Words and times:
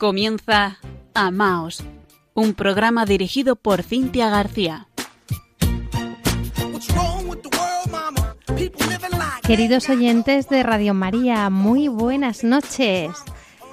Comienza 0.00 0.78
Amaos, 1.12 1.84
un 2.32 2.54
programa 2.54 3.04
dirigido 3.04 3.54
por 3.54 3.82
Cintia 3.82 4.30
García. 4.30 4.88
Queridos 9.42 9.90
oyentes 9.90 10.48
de 10.48 10.62
Radio 10.62 10.94
María, 10.94 11.50
muy 11.50 11.88
buenas 11.88 12.44
noches. 12.44 13.10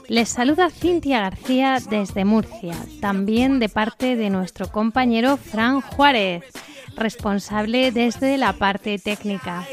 Les 0.09 0.27
saluda 0.27 0.70
Cintia 0.70 1.21
García 1.21 1.77
desde 1.90 2.26
Murcia, 2.26 2.75
también 3.00 3.59
de 3.59 3.70
parte 3.70 4.18
de 4.18 4.30
nuestro 4.30 4.70
compañero 4.70 5.38
Fran 5.38 5.80
Juárez, 5.80 6.44
responsable 6.98 7.94
desde 7.94 8.38
la 8.38 8.52
parte 8.52 9.00
técnica. 9.00 9.66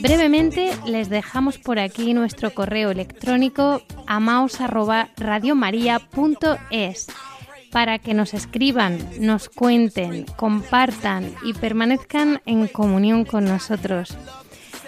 Brevemente 0.00 0.72
les 0.86 1.08
dejamos 1.08 1.58
por 1.58 1.78
aquí 1.78 2.14
nuestro 2.14 2.52
correo 2.52 2.90
electrónico 2.90 3.82
amaos@radiomaria.es 4.06 7.06
para 7.70 7.98
que 7.98 8.14
nos 8.14 8.34
escriban, 8.34 8.98
nos 9.20 9.48
cuenten, 9.48 10.24
compartan 10.36 11.32
y 11.44 11.54
permanezcan 11.54 12.42
en 12.44 12.66
comunión 12.66 13.24
con 13.24 13.44
nosotros. 13.44 14.16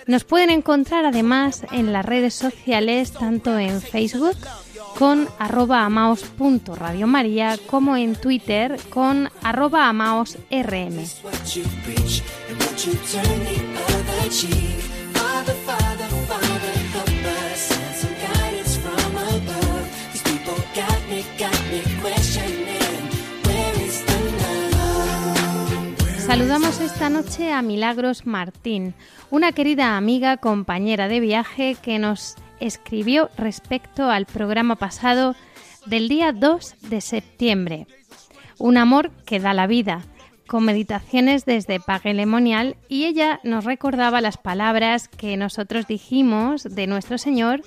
Nos 0.06 0.24
pueden 0.24 0.50
encontrar 0.50 1.04
además 1.04 1.64
en 1.70 1.92
las 1.92 2.04
redes 2.04 2.34
sociales 2.34 3.12
tanto 3.12 3.56
en 3.58 3.80
Facebook 3.80 4.36
con 5.02 5.26
arroba 5.40 5.84
amaos.radiomaria 5.84 7.58
como 7.66 7.96
en 7.96 8.14
Twitter 8.14 8.78
con 8.88 9.28
arroba 9.42 9.88
amaosrm. 9.88 11.04
Saludamos 26.24 26.80
esta 26.80 27.10
noche 27.10 27.52
a 27.52 27.60
Milagros 27.60 28.24
Martín, 28.24 28.94
una 29.30 29.50
querida 29.50 29.96
amiga, 29.96 30.36
compañera 30.36 31.08
de 31.08 31.18
viaje 31.18 31.76
que 31.82 31.98
nos 31.98 32.36
escribió 32.66 33.30
respecto 33.36 34.10
al 34.10 34.26
programa 34.26 34.76
pasado 34.76 35.34
del 35.86 36.08
día 36.08 36.32
2 36.32 36.76
de 36.88 37.00
septiembre. 37.00 37.86
Un 38.58 38.76
amor 38.76 39.10
que 39.26 39.40
da 39.40 39.52
la 39.52 39.66
vida, 39.66 40.02
con 40.46 40.64
meditaciones 40.64 41.44
desde 41.44 41.80
Paguelemonial 41.80 42.76
y 42.88 43.04
ella 43.04 43.40
nos 43.42 43.64
recordaba 43.64 44.20
las 44.20 44.36
palabras 44.36 45.08
que 45.08 45.36
nosotros 45.36 45.86
dijimos 45.86 46.62
de 46.62 46.86
nuestro 46.86 47.18
Señor, 47.18 47.62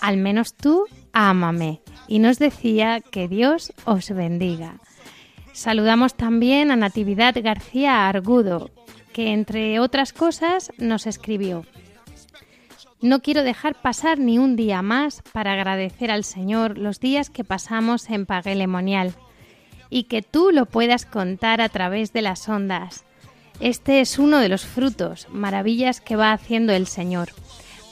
al 0.00 0.16
menos 0.16 0.54
tú, 0.54 0.84
ámame, 1.12 1.80
y 2.08 2.18
nos 2.18 2.38
decía 2.38 3.00
que 3.00 3.28
Dios 3.28 3.72
os 3.84 4.10
bendiga. 4.10 4.80
Saludamos 5.52 6.14
también 6.14 6.70
a 6.70 6.76
Natividad 6.76 7.34
García 7.42 8.08
Argudo, 8.08 8.70
que 9.12 9.32
entre 9.32 9.80
otras 9.80 10.12
cosas 10.12 10.70
nos 10.78 11.06
escribió. 11.06 11.64
No 13.02 13.20
quiero 13.20 13.42
dejar 13.42 13.74
pasar 13.74 14.18
ni 14.18 14.38
un 14.38 14.56
día 14.56 14.80
más 14.80 15.22
para 15.32 15.52
agradecer 15.52 16.10
al 16.10 16.24
Señor 16.24 16.78
los 16.78 16.98
días 16.98 17.28
que 17.28 17.44
pasamos 17.44 18.08
en 18.08 18.24
Paguelemonial 18.24 19.12
y 19.90 20.04
que 20.04 20.22
tú 20.22 20.50
lo 20.50 20.64
puedas 20.64 21.04
contar 21.04 21.60
a 21.60 21.68
través 21.68 22.14
de 22.14 22.22
las 22.22 22.48
ondas. 22.48 23.04
Este 23.60 24.00
es 24.00 24.18
uno 24.18 24.38
de 24.38 24.48
los 24.48 24.64
frutos, 24.64 25.28
maravillas 25.30 26.00
que 26.00 26.16
va 26.16 26.32
haciendo 26.32 26.72
el 26.72 26.86
Señor. 26.86 27.28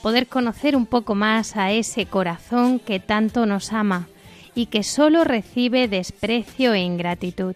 Poder 0.01 0.25
conocer 0.25 0.75
un 0.75 0.87
poco 0.87 1.13
más 1.13 1.55
a 1.55 1.71
ese 1.71 2.07
corazón 2.07 2.79
que 2.79 2.99
tanto 2.99 3.45
nos 3.45 3.73
ama 3.73 4.07
y 4.55 4.67
que 4.67 4.81
solo 4.81 5.23
recibe 5.23 5.87
desprecio 5.87 6.73
e 6.73 6.79
ingratitud. 6.79 7.55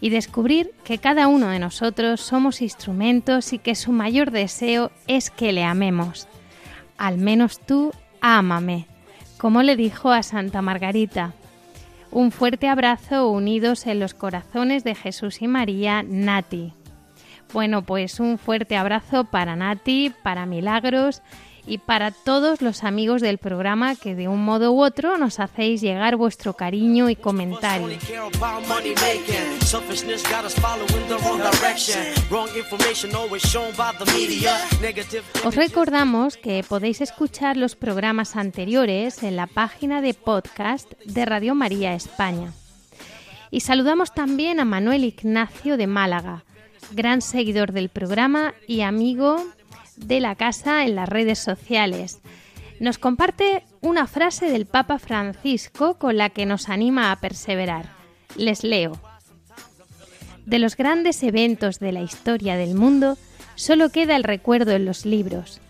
Y 0.00 0.10
descubrir 0.10 0.72
que 0.84 0.98
cada 0.98 1.26
uno 1.26 1.48
de 1.48 1.58
nosotros 1.58 2.20
somos 2.20 2.62
instrumentos 2.62 3.52
y 3.52 3.58
que 3.58 3.74
su 3.74 3.90
mayor 3.90 4.30
deseo 4.30 4.92
es 5.08 5.30
que 5.30 5.52
le 5.52 5.64
amemos 5.64 6.28
al 6.98 7.18
menos 7.18 7.60
tú 7.60 7.92
ámame, 8.20 8.86
como 9.38 9.62
le 9.62 9.76
dijo 9.76 10.10
a 10.10 10.22
Santa 10.22 10.62
Margarita. 10.62 11.32
Un 12.10 12.30
fuerte 12.30 12.68
abrazo 12.68 13.28
unidos 13.28 13.86
en 13.86 14.00
los 14.00 14.14
corazones 14.14 14.84
de 14.84 14.94
Jesús 14.94 15.42
y 15.42 15.48
María, 15.48 16.02
Nati. 16.02 16.72
Bueno, 17.52 17.82
pues 17.82 18.20
un 18.20 18.38
fuerte 18.38 18.76
abrazo 18.76 19.24
para 19.24 19.56
Nati, 19.56 20.12
para 20.22 20.46
Milagros 20.46 21.22
y 21.66 21.78
para 21.78 22.10
todos 22.10 22.60
los 22.60 22.84
amigos 22.84 23.22
del 23.22 23.38
programa 23.38 23.94
que 23.94 24.14
de 24.14 24.28
un 24.28 24.44
modo 24.44 24.72
u 24.72 24.82
otro 24.82 25.16
nos 25.18 25.40
hacéis 25.40 25.80
llegar 25.80 26.16
vuestro 26.16 26.54
cariño 26.54 27.08
y 27.08 27.16
comentario. 27.16 27.98
Os 35.44 35.54
recordamos 35.54 36.36
que 36.36 36.64
podéis 36.68 37.00
escuchar 37.00 37.56
los 37.56 37.76
programas 37.76 38.36
anteriores 38.36 39.22
en 39.22 39.36
la 39.36 39.46
página 39.46 40.00
de 40.00 40.14
podcast 40.14 40.92
de 41.04 41.24
Radio 41.24 41.54
María 41.54 41.94
España. 41.94 42.52
Y 43.50 43.60
saludamos 43.60 44.12
también 44.12 44.58
a 44.58 44.64
Manuel 44.64 45.04
Ignacio 45.04 45.76
de 45.76 45.86
Málaga, 45.86 46.44
gran 46.90 47.22
seguidor 47.22 47.72
del 47.72 47.88
programa 47.88 48.52
y 48.66 48.80
amigo 48.80 49.44
de 49.96 50.20
la 50.20 50.34
casa 50.34 50.84
en 50.84 50.94
las 50.94 51.08
redes 51.08 51.38
sociales. 51.38 52.20
Nos 52.80 52.98
comparte 52.98 53.64
una 53.80 54.06
frase 54.06 54.50
del 54.50 54.66
Papa 54.66 54.98
Francisco 54.98 55.94
con 55.94 56.16
la 56.16 56.30
que 56.30 56.46
nos 56.46 56.68
anima 56.68 57.12
a 57.12 57.20
perseverar. 57.20 57.88
Les 58.36 58.64
leo. 58.64 59.00
De 60.46 60.58
los 60.58 60.76
grandes 60.76 61.22
eventos 61.22 61.78
de 61.78 61.92
la 61.92 62.02
historia 62.02 62.56
del 62.56 62.74
mundo, 62.74 63.16
solo 63.54 63.90
queda 63.90 64.16
el 64.16 64.24
recuerdo 64.24 64.72
en 64.72 64.84
los 64.84 65.06
libros. 65.06 65.60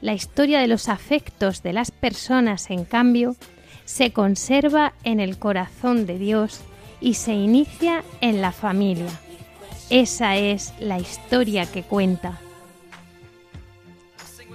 La 0.00 0.14
historia 0.14 0.60
de 0.60 0.68
los 0.68 0.88
afectos 0.88 1.62
de 1.62 1.72
las 1.72 1.90
personas, 1.90 2.70
en 2.70 2.84
cambio, 2.84 3.36
se 3.84 4.12
conserva 4.12 4.92
en 5.02 5.18
el 5.18 5.38
corazón 5.38 6.06
de 6.06 6.18
Dios 6.18 6.60
y 7.00 7.14
se 7.14 7.32
inicia 7.32 8.04
en 8.20 8.40
la 8.40 8.52
familia. 8.52 9.10
Esa 9.90 10.36
es 10.36 10.72
la 10.78 10.98
historia 10.98 11.66
que 11.66 11.82
cuenta. 11.82 12.38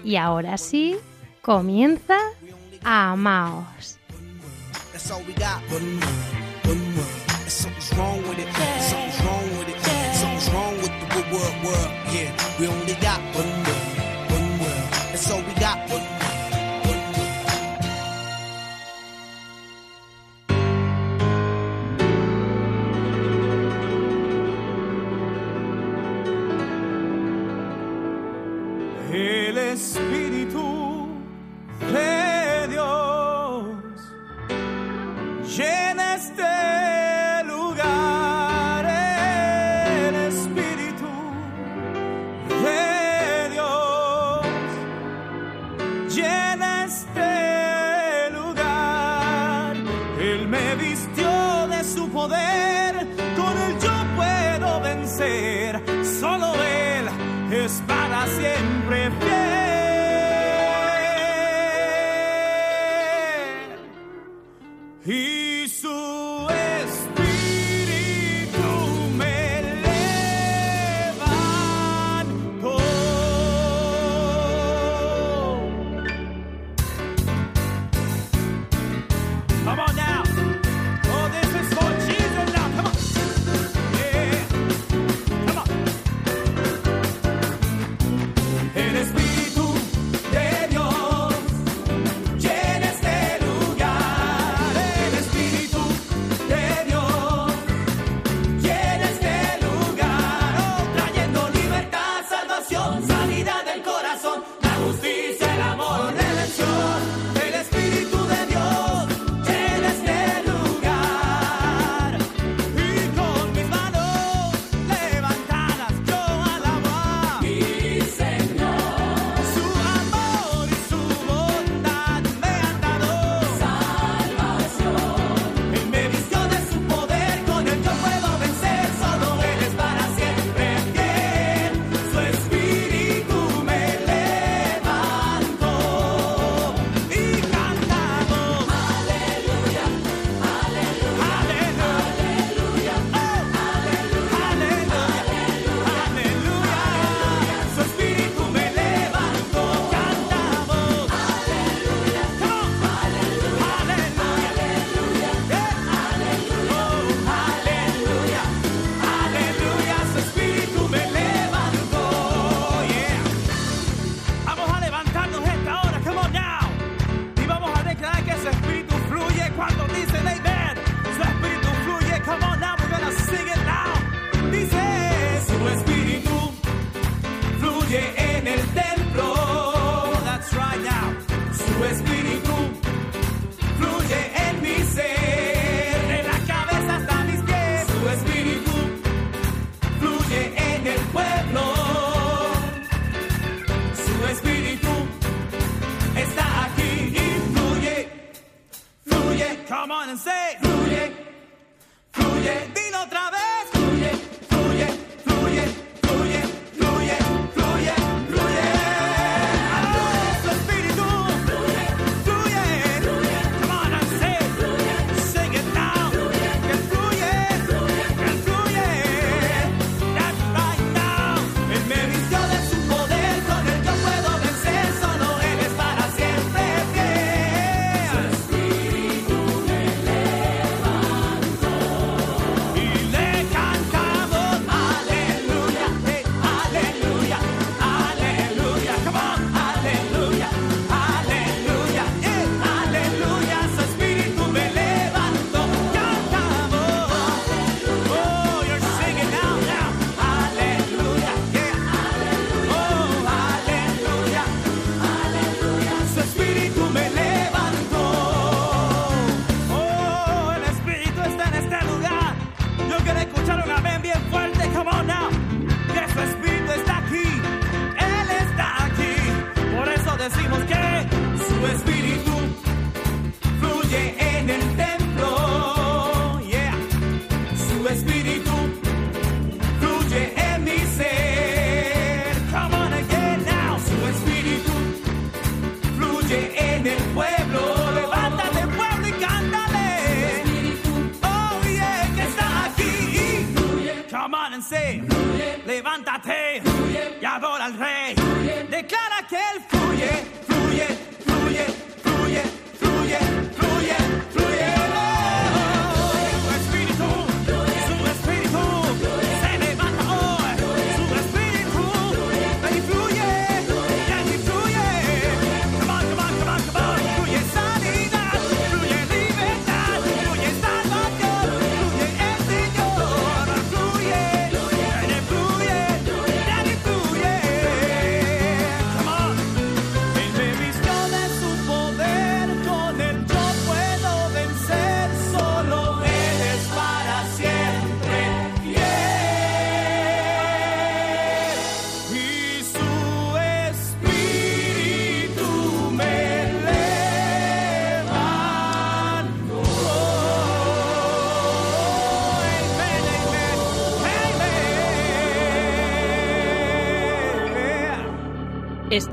Y 0.03 0.17
ahora 0.17 0.57
sí, 0.57 0.97
comienza 1.41 2.17
Amaos. 2.83 3.97
El 4.93 4.99
Espíritu 29.73 30.12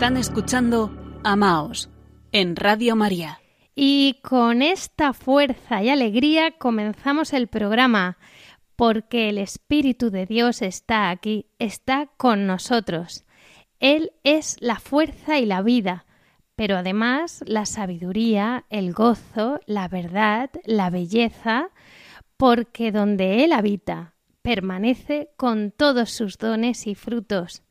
Están 0.00 0.16
escuchando 0.16 0.90
Amaos 1.24 1.90
en 2.32 2.56
Radio 2.56 2.96
María. 2.96 3.38
Y 3.74 4.18
con 4.22 4.62
esta 4.62 5.12
fuerza 5.12 5.82
y 5.82 5.90
alegría 5.90 6.52
comenzamos 6.52 7.34
el 7.34 7.48
programa, 7.48 8.16
porque 8.76 9.28
el 9.28 9.36
Espíritu 9.36 10.10
de 10.10 10.24
Dios 10.24 10.62
está 10.62 11.10
aquí, 11.10 11.48
está 11.58 12.08
con 12.16 12.46
nosotros. 12.46 13.26
Él 13.78 14.12
es 14.24 14.56
la 14.60 14.76
fuerza 14.76 15.38
y 15.38 15.44
la 15.44 15.60
vida, 15.60 16.06
pero 16.56 16.78
además 16.78 17.44
la 17.46 17.66
sabiduría, 17.66 18.64
el 18.70 18.94
gozo, 18.94 19.60
la 19.66 19.86
verdad, 19.88 20.48
la 20.64 20.88
belleza, 20.88 21.68
porque 22.38 22.90
donde 22.90 23.44
Él 23.44 23.52
habita, 23.52 24.14
permanece 24.40 25.28
con 25.36 25.72
todos 25.72 26.08
sus 26.10 26.38
dones 26.38 26.86
y 26.86 26.94
frutos. 26.94 27.64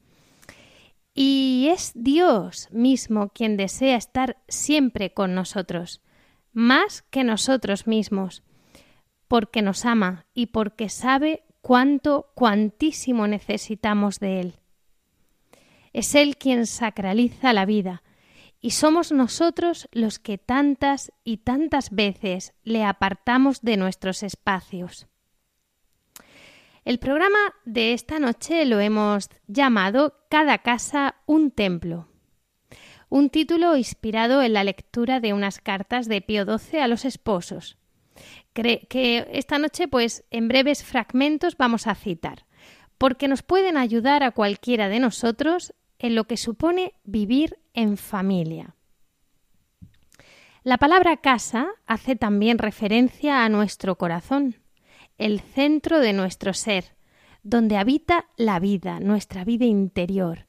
Y 1.14 1.68
es 1.72 1.92
Dios 1.96 2.70
mismo 2.72 3.30
quien 3.30 3.58
desea 3.58 3.96
estar 3.98 4.38
siempre 4.48 5.14
con 5.14 5.36
nosotros, 5.36 6.02
más 6.54 7.02
que 7.02 7.24
nosotros 7.24 7.88
mismos, 7.88 8.44
porque 9.28 9.62
nos 9.62 9.86
ama 9.86 10.26
y 10.34 10.48
porque 10.48 10.90
sabe 10.90 11.44
cuánto, 11.62 12.32
cuantísimo 12.36 13.28
necesitamos 13.28 14.20
de 14.20 14.40
Él. 14.40 14.54
Es 15.94 16.16
Él 16.16 16.38
quien 16.38 16.66
sacraliza 16.66 17.54
la 17.54 17.66
vida, 17.66 18.04
y 18.62 18.72
somos 18.72 19.12
nosotros 19.12 19.88
los 19.92 20.20
que 20.20 20.38
tantas 20.38 21.12
y 21.24 21.38
tantas 21.38 21.92
veces 21.92 22.54
le 22.64 22.84
apartamos 22.84 23.62
de 23.62 23.78
nuestros 23.78 24.22
espacios. 24.24 25.09
El 26.86 26.98
programa 26.98 27.38
de 27.66 27.94
esta 27.94 28.20
noche 28.20 28.66
lo 28.66 28.80
hemos 28.80 29.30
llamado 29.48 30.16
Cada 30.30 30.60
casa 30.60 31.16
un 31.26 31.52
templo. 31.52 32.08
Un 33.10 33.30
título 33.30 33.76
inspirado 33.76 34.42
en 34.42 34.54
la 34.54 34.64
lectura 34.64 35.20
de 35.20 35.34
unas 35.34 35.60
cartas 35.60 36.08
de 36.08 36.22
Pío 36.22 36.46
XII 36.46 36.80
a 36.80 36.88
los 36.88 37.06
esposos. 37.06 37.78
Que 38.54 39.28
esta 39.32 39.58
noche, 39.58 39.88
pues, 39.88 40.26
en 40.32 40.48
breves 40.48 40.84
fragmentos 40.84 41.58
vamos 41.58 41.88
a 41.88 41.96
citar, 41.96 42.46
porque 42.98 43.28
nos 43.28 43.44
pueden 43.44 43.78
ayudar 43.78 44.24
a 44.24 44.32
cualquiera 44.32 44.90
de 44.90 45.00
nosotros 45.00 45.74
en 45.98 46.16
lo 46.16 46.26
que 46.26 46.38
supone 46.38 46.94
vivir 47.04 47.60
en 47.74 47.98
familia. 47.98 48.76
La 50.64 50.78
palabra 50.78 51.18
casa 51.18 51.68
hace 51.88 52.16
también 52.16 52.58
referencia 52.58 53.44
a 53.44 53.50
nuestro 53.50 53.98
corazón, 53.98 54.59
el 55.20 55.42
centro 55.42 56.00
de 56.00 56.14
nuestro 56.14 56.54
ser, 56.54 56.96
donde 57.44 57.78
habita 57.78 58.26
la 58.38 58.60
vida, 58.60 59.00
nuestra 59.00 59.44
vida 59.44 59.66
interior, 59.66 60.48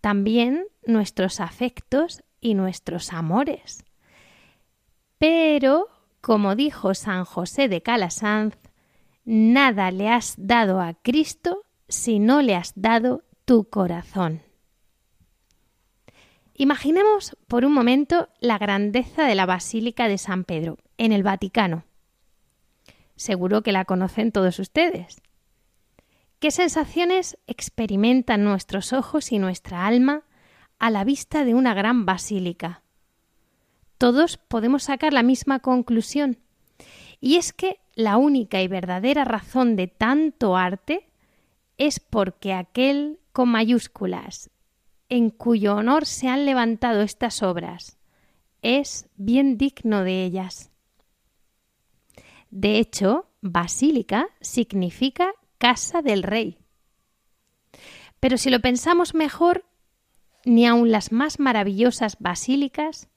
también 0.00 0.64
nuestros 0.84 1.38
afectos 1.38 2.24
y 2.40 2.54
nuestros 2.54 3.12
amores. 3.12 3.84
Pero, 5.18 5.88
como 6.20 6.56
dijo 6.56 6.94
San 6.94 7.24
José 7.24 7.68
de 7.68 7.82
Calasanz, 7.82 8.56
nada 9.24 9.90
le 9.90 10.08
has 10.08 10.34
dado 10.38 10.80
a 10.80 10.94
Cristo 10.94 11.62
si 11.88 12.18
no 12.18 12.42
le 12.42 12.54
has 12.54 12.72
dado 12.74 13.22
tu 13.44 13.68
corazón. 13.68 14.42
Imaginemos 16.54 17.36
por 17.48 17.66
un 17.66 17.72
momento 17.72 18.28
la 18.40 18.56
grandeza 18.56 19.24
de 19.24 19.34
la 19.34 19.44
Basílica 19.44 20.08
de 20.08 20.16
San 20.16 20.44
Pedro, 20.44 20.78
en 20.96 21.12
el 21.12 21.22
Vaticano. 21.22 21.84
Seguro 23.16 23.62
que 23.62 23.72
la 23.72 23.84
conocen 23.84 24.32
todos 24.32 24.58
ustedes. 24.58 25.20
¿Qué 26.38 26.50
sensaciones 26.50 27.38
experimentan 27.46 28.44
nuestros 28.44 28.92
ojos 28.92 29.32
y 29.32 29.38
nuestra 29.38 29.86
alma 29.86 30.24
a 30.78 30.90
la 30.90 31.04
vista 31.04 31.44
de 31.44 31.54
una 31.54 31.74
gran 31.74 32.04
basílica? 32.04 32.82
Todos 33.98 34.36
podemos 34.36 34.84
sacar 34.84 35.14
la 35.14 35.22
misma 35.22 35.60
conclusión, 35.60 36.38
y 37.20 37.36
es 37.36 37.54
que 37.54 37.80
la 37.94 38.18
única 38.18 38.60
y 38.60 38.68
verdadera 38.68 39.24
razón 39.24 39.74
de 39.76 39.88
tanto 39.88 40.56
arte 40.56 41.08
es 41.78 41.98
porque 41.98 42.52
aquel 42.52 43.18
con 43.32 43.48
mayúsculas 43.48 44.50
en 45.08 45.30
cuyo 45.30 45.76
honor 45.76 46.04
se 46.04 46.28
han 46.28 46.44
levantado 46.44 47.02
estas 47.02 47.42
obras 47.42 47.98
es 48.62 49.08
bien 49.16 49.56
digno 49.56 50.02
de 50.02 50.24
ellas. 50.24 50.70
De 52.56 52.78
hecho, 52.78 53.28
basílica 53.42 54.28
significa 54.40 55.34
casa 55.58 56.00
del 56.00 56.22
rey. 56.22 56.56
Pero 58.18 58.38
si 58.38 58.48
lo 58.48 58.60
pensamos 58.60 59.14
mejor, 59.14 59.66
ni 60.46 60.66
aun 60.66 60.90
las 60.90 61.12
más 61.12 61.38
maravillosas 61.38 62.16
basílicas 62.18 63.10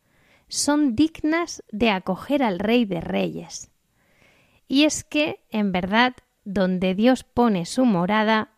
son 0.49 0.93
dignas 0.93 1.63
de 1.71 1.89
acoger 1.89 2.43
al 2.43 2.59
Rey 2.59 2.83
de 2.83 2.99
Reyes. 2.99 3.71
Y 4.67 4.83
es 4.83 5.05
que, 5.05 5.45
en 5.51 5.71
verdad, 5.71 6.17
donde 6.43 6.93
Dios 6.93 7.23
pone 7.23 7.65
su 7.65 7.85
morada, 7.85 8.57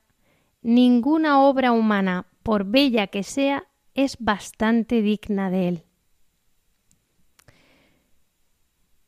ninguna 0.63 1.43
obra 1.43 1.73
humana, 1.73 2.25
por 2.41 2.65
bella 2.65 3.05
que 3.05 3.21
sea, 3.21 3.67
es 3.93 4.17
bastante 4.19 5.03
digna 5.03 5.51
de 5.51 5.67
él. 5.67 5.83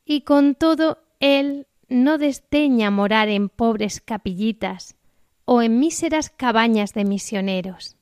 Y 0.04 0.20
con 0.20 0.54
todo, 0.54 1.03
él 1.24 1.66
no 1.88 2.18
desdeña 2.18 2.90
morar 2.90 3.30
en 3.30 3.48
pobres 3.48 4.02
capillitas 4.02 4.96
o 5.46 5.62
en 5.62 5.78
míseras 5.78 6.28
cabañas 6.28 6.92
de 6.92 7.06
misioneros. 7.06 7.96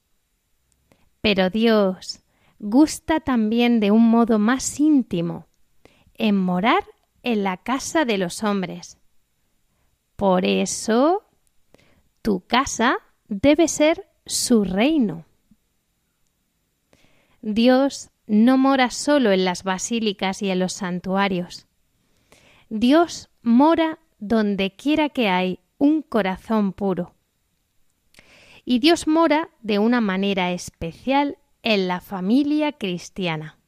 Pero 1.21 1.49
Dios 1.49 2.25
gusta 2.59 3.21
también 3.21 3.79
de 3.79 3.93
un 3.93 4.11
modo 4.11 4.41
más 4.41 4.81
íntimo, 4.81 5.47
en 6.14 6.37
morar 6.37 6.85
en 7.23 7.45
la 7.45 7.59
casa 7.59 8.05
de 8.05 8.19
los 8.19 8.43
hombres. 8.43 8.99
Por 10.17 10.45
eso, 10.45 11.23
tu 12.23 12.41
casa 12.41 12.99
debe 13.29 13.69
ser 13.69 14.05
su 14.26 14.64
reino. 14.64 15.26
Dios 17.41 18.11
no 18.26 18.59
mora 18.59 18.91
solo 18.91 19.31
en 19.31 19.45
las 19.45 19.62
basílicas 19.62 20.43
y 20.43 20.50
en 20.50 20.59
los 20.59 20.73
santuarios. 20.73 21.69
Dios 22.75 23.29
mora 23.43 23.99
donde 24.19 24.75
quiera 24.75 25.11
que 25.11 25.29
hay 25.29 25.61
un 25.76 26.00
corazón 26.00 26.73
puro. 26.73 27.14
Y 28.64 28.79
Dios 28.79 29.07
mora 29.07 29.50
de 29.61 29.79
una 29.79 30.00
manera 30.00 30.52
especial 30.52 31.37
en 31.62 31.87
la 31.87 32.00
familia 32.00 32.73
cristiana. 32.73 33.59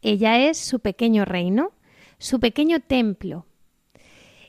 Ella 0.00 0.38
es 0.48 0.56
su 0.56 0.80
pequeño 0.80 1.26
reino, 1.26 1.72
su 2.16 2.40
pequeño 2.40 2.80
templo. 2.80 3.44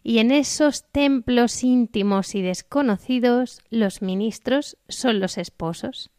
Y 0.01 0.19
en 0.19 0.31
esos 0.31 0.85
templos 0.89 1.61
íntimos 1.65 2.35
y 2.35 2.41
desconocidos 2.41 3.59
los 3.69 4.01
ministros 4.01 4.77
son 4.87 5.19
los 5.19 5.37
esposos. 5.37 6.09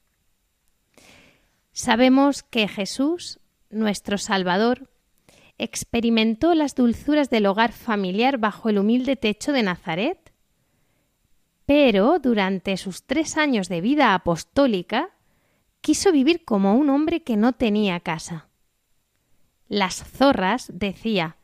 Sabemos 1.73 2.43
que 2.43 2.69
Jesús, 2.69 3.41
nuestro 3.71 4.19
Salvador, 4.19 4.91
experimentó 5.63 6.55
las 6.55 6.75
dulzuras 6.75 7.31
del 7.31 7.47
hogar 7.47 7.73
familiar 7.73 8.39
bajo 8.39 8.69
el 8.69 8.79
humilde 8.79 9.17
techo 9.17 9.53
de 9.53 9.63
Nazaret, 9.63 10.33
pero 11.67 12.19
durante 12.19 12.77
sus 12.77 13.05
tres 13.05 13.37
años 13.37 13.69
de 13.69 13.81
vida 13.81 14.15
apostólica 14.15 15.11
quiso 15.81 16.13
vivir 16.13 16.45
como 16.45 16.75
un 16.75 16.91
hombre 16.91 17.23
que 17.23 17.37
no 17.37 17.53
tenía 17.53 18.01
casa. 18.01 18.49
Las 19.69 20.03
zorras, 20.03 20.71
decía, 20.75 21.37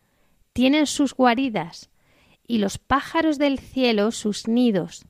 tienen 0.53 0.87
sus 0.87 1.15
guaridas 1.15 1.91
y 2.47 2.59
los 2.59 2.79
pájaros 2.79 3.39
del 3.39 3.59
cielo 3.59 4.11
sus 4.11 4.49
nidos, 4.49 5.07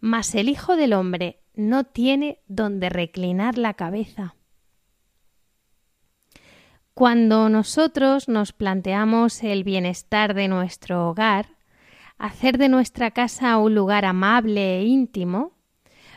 mas 0.00 0.34
el 0.34 0.48
Hijo 0.48 0.76
del 0.76 0.92
hombre 0.92 1.40
no 1.54 1.84
tiene 1.84 2.40
donde 2.48 2.88
reclinar 2.88 3.56
la 3.56 3.74
cabeza. 3.74 4.34
Cuando 6.94 7.48
nosotros 7.48 8.28
nos 8.28 8.52
planteamos 8.52 9.42
el 9.42 9.64
bienestar 9.64 10.32
de 10.32 10.46
nuestro 10.46 11.08
hogar, 11.08 11.48
hacer 12.18 12.56
de 12.56 12.68
nuestra 12.68 13.10
casa 13.10 13.58
un 13.58 13.74
lugar 13.74 14.04
amable 14.04 14.78
e 14.78 14.84
íntimo, 14.84 15.50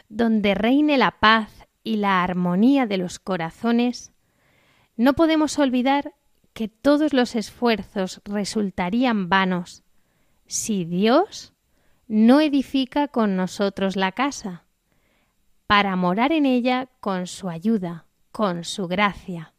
donde 0.08 0.54
reine 0.54 1.00
la 1.00 1.20
paz 1.20 1.68
y 1.84 1.96
la 1.96 2.24
armonía 2.24 2.86
de 2.86 2.98
los 2.98 3.18
corazones, 3.18 4.14
no 4.96 5.14
podemos 5.14 5.58
olvidar 5.58 6.14
que 6.54 6.68
todos 6.68 7.12
los 7.12 7.36
esfuerzos 7.36 8.22
resultarían 8.24 9.30
vanos 9.30 9.84
si 10.46 10.86
Dios 10.86 11.54
no 12.08 12.40
edifica 12.40 13.08
con 13.08 13.36
nosotros 13.36 13.96
la 13.96 14.12
casa, 14.12 14.66
para 15.66 15.96
morar 15.96 16.32
en 16.32 16.46
ella 16.46 16.88
con 17.00 17.26
su 17.26 17.50
ayuda, 17.50 18.06
con 18.32 18.64
su 18.64 18.88
gracia. 18.88 19.56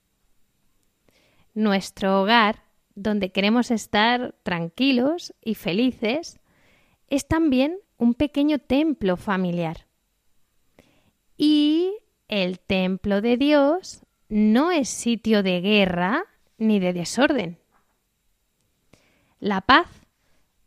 Nuestro 1.58 2.22
hogar, 2.22 2.62
donde 2.94 3.32
queremos 3.32 3.72
estar 3.72 4.32
tranquilos 4.44 5.34
y 5.44 5.56
felices, 5.56 6.38
es 7.08 7.26
también 7.26 7.78
un 7.96 8.14
pequeño 8.14 8.60
templo 8.60 9.16
familiar. 9.16 9.88
Y 11.36 11.96
el 12.28 12.60
templo 12.60 13.20
de 13.20 13.36
Dios 13.38 14.06
no 14.28 14.70
es 14.70 14.88
sitio 14.88 15.42
de 15.42 15.60
guerra 15.60 16.22
ni 16.58 16.78
de 16.78 16.92
desorden. 16.92 17.58
La 19.40 19.60
paz, 19.60 19.88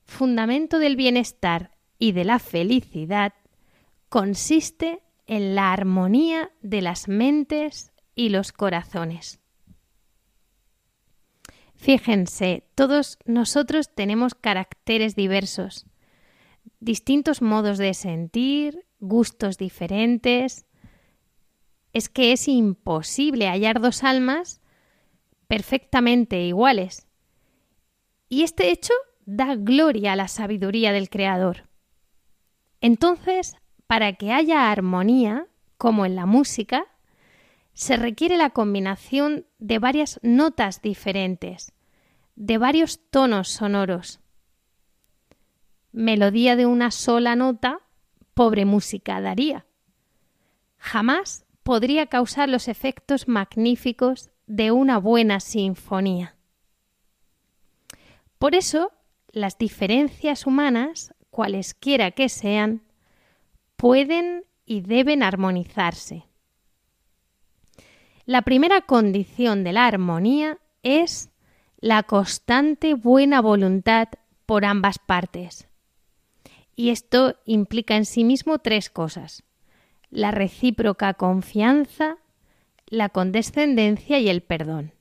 fundamento 0.04 0.78
del 0.78 0.98
bienestar 0.98 1.72
y 2.00 2.12
de 2.12 2.26
la 2.26 2.38
felicidad, 2.38 3.32
consiste 4.10 5.02
en 5.26 5.56
la 5.56 5.72
armonía 5.72 6.52
de 6.62 6.82
las 6.82 7.08
mentes 7.08 7.94
y 8.14 8.28
los 8.28 8.52
corazones. 8.52 9.41
Fíjense, 11.82 12.64
todos 12.76 13.18
nosotros 13.26 13.90
tenemos 13.90 14.36
caracteres 14.36 15.16
diversos, 15.16 15.88
distintos 16.80 17.42
modos 17.42 17.80
de 17.80 17.96
sentir, 17.96 18.86
gustos 19.00 19.58
diferentes, 19.58 20.68
es 21.92 22.08
que 22.08 22.34
es 22.34 22.48
imposible 22.48 23.48
hallar 23.48 23.82
dos 23.82 24.04
almas 24.04 24.62
perfectamente 25.48 26.44
iguales. 26.44 27.08
Y 28.30 28.44
este 28.44 28.70
hecho 28.70 28.94
da 29.26 29.56
gloria 29.56 30.14
a 30.14 30.16
la 30.16 30.28
sabiduría 30.28 30.92
del 30.92 31.10
Creador. 31.10 31.68
Entonces, 32.80 33.56
para 33.88 34.14
que 34.14 34.32
haya 34.32 34.72
armonía, 34.72 35.48
como 35.80 36.06
en 36.06 36.16
la 36.16 36.28
música, 36.28 36.86
se 37.74 37.98
requiere 37.98 38.38
la 38.38 38.52
combinación 38.52 39.46
de 39.60 39.80
varias 39.80 40.20
notas 40.24 40.82
diferentes, 40.82 41.74
de 42.36 42.58
varios 42.58 43.00
tonos 43.10 43.50
sonoros. 43.50 44.20
Melodía 45.92 46.56
de 46.56 46.66
una 46.66 46.92
sola 46.92 47.36
nota, 47.36 47.80
pobre 48.34 48.66
música 48.66 49.22
daría. 49.22 49.66
Jamás 50.78 51.46
podría 51.64 52.08
causar 52.08 52.50
los 52.50 52.68
efectos 52.68 53.28
magníficos 53.28 54.32
de 54.48 54.72
una 54.72 54.98
buena 54.98 55.40
sinfonía. 55.40 56.36
Por 58.38 58.56
eso, 58.56 58.92
las 59.32 59.58
diferencias 59.58 60.48
humanas, 60.48 61.14
cualesquiera 61.30 62.12
que 62.12 62.28
sean, 62.28 62.82
pueden 63.76 64.44
y 64.66 64.82
deben 64.82 65.24
armonizarse. 65.24 66.31
La 68.26 68.44
primera 68.44 68.82
condición 68.82 69.64
de 69.64 69.74
la 69.74 69.88
armonía 69.88 70.60
es 70.84 71.30
la 71.80 72.04
constante 72.04 72.94
buena 72.94 73.42
voluntad 73.42 74.10
por 74.46 74.66
ambas 74.66 75.00
partes. 75.00 75.68
Y 76.76 76.90
esto 76.90 77.36
implica 77.46 77.96
en 77.96 78.06
sí 78.06 78.24
mismo 78.24 78.60
tres 78.60 78.90
cosas 78.90 79.44
la 80.12 80.32
recíproca 80.32 81.14
confianza, 81.14 82.18
la 82.86 83.10
condescendencia 83.10 84.20
y 84.20 84.30
el 84.30 84.42
perdón. 84.42 84.94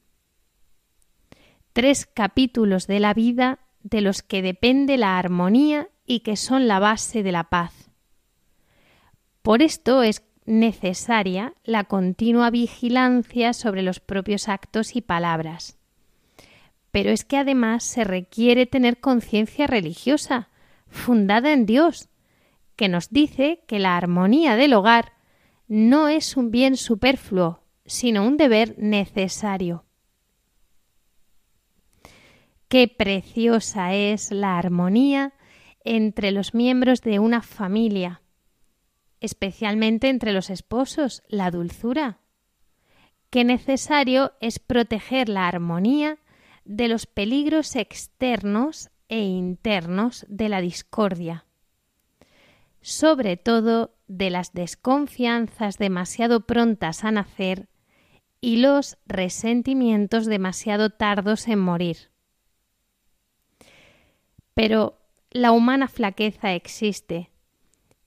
Tres 1.72 2.06
capítulos 2.06 2.86
de 2.86 3.00
la 3.00 3.12
vida 3.12 3.58
de 3.82 4.00
los 4.00 4.22
que 4.22 4.40
depende 4.40 4.96
la 4.96 5.18
armonía 5.18 5.88
y 6.06 6.20
que 6.20 6.36
son 6.36 6.68
la 6.68 6.78
base 6.78 7.22
de 7.22 7.32
la 7.32 7.44
paz. 7.44 7.90
Por 9.42 9.62
esto 9.62 10.02
es 10.02 10.20
necesaria 10.46 11.54
la 11.64 11.84
continua 11.84 12.50
vigilancia 12.50 13.52
sobre 13.52 13.82
los 13.82 14.00
propios 14.00 14.48
actos 14.48 14.96
y 14.96 15.00
palabras. 15.00 15.78
Pero 16.90 17.10
es 17.10 17.24
que 17.24 17.36
además 17.36 17.84
se 17.84 18.04
requiere 18.04 18.66
tener 18.66 19.00
conciencia 19.00 19.66
religiosa, 19.66 20.48
fundada 20.88 21.52
en 21.52 21.66
Dios, 21.66 22.08
que 22.76 22.88
nos 22.88 23.10
dice 23.10 23.62
que 23.68 23.78
la 23.78 23.96
armonía 23.96 24.56
del 24.56 24.74
hogar 24.74 25.12
no 25.68 26.08
es 26.08 26.36
un 26.36 26.50
bien 26.50 26.76
superfluo, 26.76 27.62
sino 27.84 28.26
un 28.26 28.36
deber 28.36 28.74
necesario. 28.78 29.84
Qué 32.68 32.88
preciosa 32.88 33.94
es 33.94 34.30
la 34.30 34.58
armonía 34.58 35.32
entre 35.84 36.30
los 36.30 36.54
miembros 36.54 37.02
de 37.02 37.18
una 37.18 37.42
familia, 37.42 38.19
especialmente 39.20 40.08
entre 40.08 40.32
los 40.32 40.50
esposos, 40.50 41.22
la 41.28 41.50
dulzura. 41.50 42.18
Qué 43.30 43.44
necesario 43.44 44.32
es 44.40 44.58
proteger 44.58 45.28
la 45.28 45.46
armonía 45.46 46.18
de 46.64 46.88
los 46.88 47.06
peligros 47.06 47.76
externos 47.76 48.90
e 49.08 49.20
internos 49.20 50.26
de 50.28 50.48
la 50.48 50.60
discordia, 50.60 51.44
sobre 52.80 53.36
todo 53.36 53.94
de 54.08 54.30
las 54.30 54.52
desconfianzas 54.52 55.78
demasiado 55.78 56.46
prontas 56.46 57.04
a 57.04 57.10
nacer 57.10 57.68
y 58.40 58.56
los 58.56 58.98
resentimientos 59.06 60.26
demasiado 60.26 60.90
tardos 60.90 61.46
en 61.46 61.58
morir. 61.58 62.10
Pero 64.54 64.98
la 65.30 65.52
humana 65.52 65.88
flaqueza 65.88 66.54
existe 66.54 67.29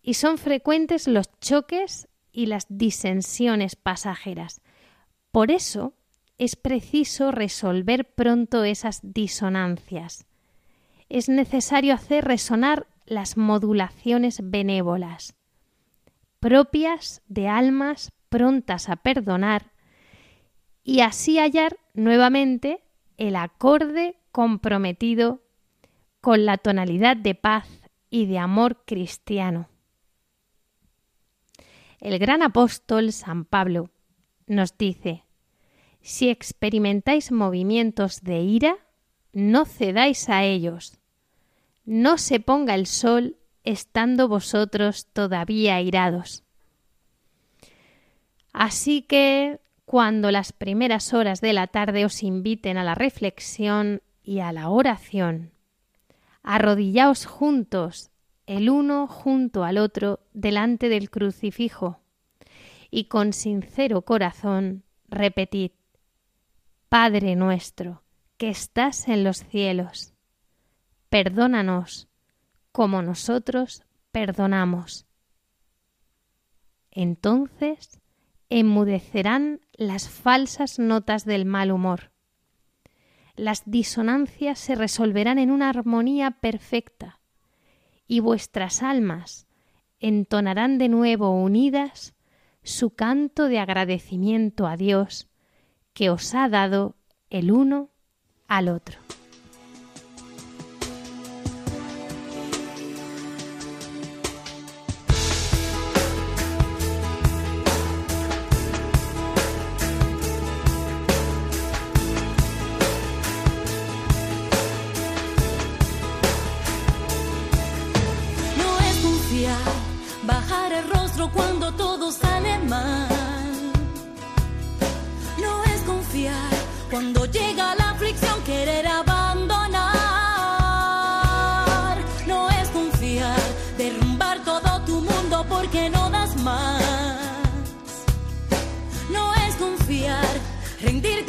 y 0.03 0.15
son 0.15 0.37
frecuentes 0.37 1.07
los 1.07 1.31
choques 1.39 2.09
y 2.33 2.47
las 2.47 2.65
disensiones 2.69 3.77
pasajeras. 3.77 4.61
Por 5.31 5.49
eso 5.49 5.93
es 6.37 6.57
preciso 6.57 7.31
resolver 7.31 8.13
pronto 8.13 8.65
esas 8.65 8.99
disonancias. 9.01 10.25
Es 11.07 11.29
necesario 11.29 11.93
hacer 11.93 12.25
resonar 12.25 12.87
las 13.05 13.37
modulaciones 13.37 14.39
benévolas, 14.43 15.35
propias 16.39 17.21
de 17.27 17.47
almas 17.47 18.11
prontas 18.29 18.89
a 18.89 18.97
perdonar, 18.97 19.71
y 20.83 20.99
así 20.99 21.37
hallar 21.39 21.77
nuevamente 21.93 22.83
el 23.17 23.37
acorde 23.37 24.17
comprometido 24.31 25.41
con 26.19 26.45
la 26.45 26.57
tonalidad 26.57 27.15
de 27.15 27.35
paz 27.35 27.69
y 28.09 28.25
de 28.25 28.39
amor 28.39 28.83
cristiano. 28.85 29.69
El 32.03 32.19
gran 32.19 32.43
apóstol 32.43 33.13
San 33.13 33.45
Pablo 33.45 33.89
nos 34.45 34.77
dice, 34.77 35.23
si 36.01 36.27
experimentáis 36.27 37.31
movimientos 37.31 38.23
de 38.23 38.41
ira, 38.41 38.75
no 39.31 39.63
cedáis 39.63 40.27
a 40.27 40.43
ellos. 40.43 40.99
No 41.85 42.17
se 42.17 42.41
ponga 42.41 42.75
el 42.75 42.87
sol 42.87 43.37
estando 43.63 44.27
vosotros 44.27 45.07
todavía 45.13 45.75
airados. 45.75 46.43
Así 48.51 49.03
que 49.03 49.61
cuando 49.85 50.29
las 50.29 50.51
primeras 50.51 51.13
horas 51.13 51.39
de 51.39 51.53
la 51.53 51.67
tarde 51.67 52.03
os 52.03 52.21
inviten 52.21 52.75
a 52.75 52.83
la 52.83 52.95
reflexión 52.95 54.01
y 54.21 54.39
a 54.39 54.51
la 54.51 54.67
oración, 54.67 55.53
arrodillaos 56.41 57.25
juntos, 57.25 58.11
el 58.45 58.69
uno 58.69 59.07
junto 59.07 59.63
al 59.63 59.77
otro, 59.77 60.19
delante 60.33 60.89
del 60.89 61.09
crucifijo, 61.09 61.99
y 62.89 63.05
con 63.05 63.33
sincero 63.33 64.01
corazón 64.03 64.83
repetid, 65.07 65.71
Padre 66.89 67.35
nuestro, 67.35 68.03
que 68.37 68.49
estás 68.49 69.07
en 69.07 69.23
los 69.23 69.37
cielos, 69.37 70.13
perdónanos 71.09 72.07
como 72.71 73.01
nosotros 73.01 73.83
perdonamos. 74.11 75.05
Entonces 76.91 77.99
enmudecerán 78.49 79.61
las 79.73 80.09
falsas 80.09 80.77
notas 80.77 81.25
del 81.25 81.45
mal 81.45 81.71
humor. 81.71 82.11
Las 83.35 83.63
disonancias 83.65 84.59
se 84.59 84.75
resolverán 84.75 85.39
en 85.39 85.49
una 85.49 85.69
armonía 85.69 86.31
perfecta 86.31 87.22
y 88.07 88.19
vuestras 88.19 88.83
almas 88.83 89.47
entonarán 89.99 90.77
de 90.77 90.89
nuevo 90.89 91.31
unidas 91.31 92.13
su 92.63 92.91
canto 92.91 93.47
de 93.47 93.59
agradecimiento 93.59 94.67
a 94.67 94.77
Dios 94.77 95.27
que 95.93 96.09
os 96.09 96.33
ha 96.35 96.49
dado 96.49 96.95
el 97.29 97.51
uno 97.51 97.89
al 98.47 98.69
otro. 98.69 98.99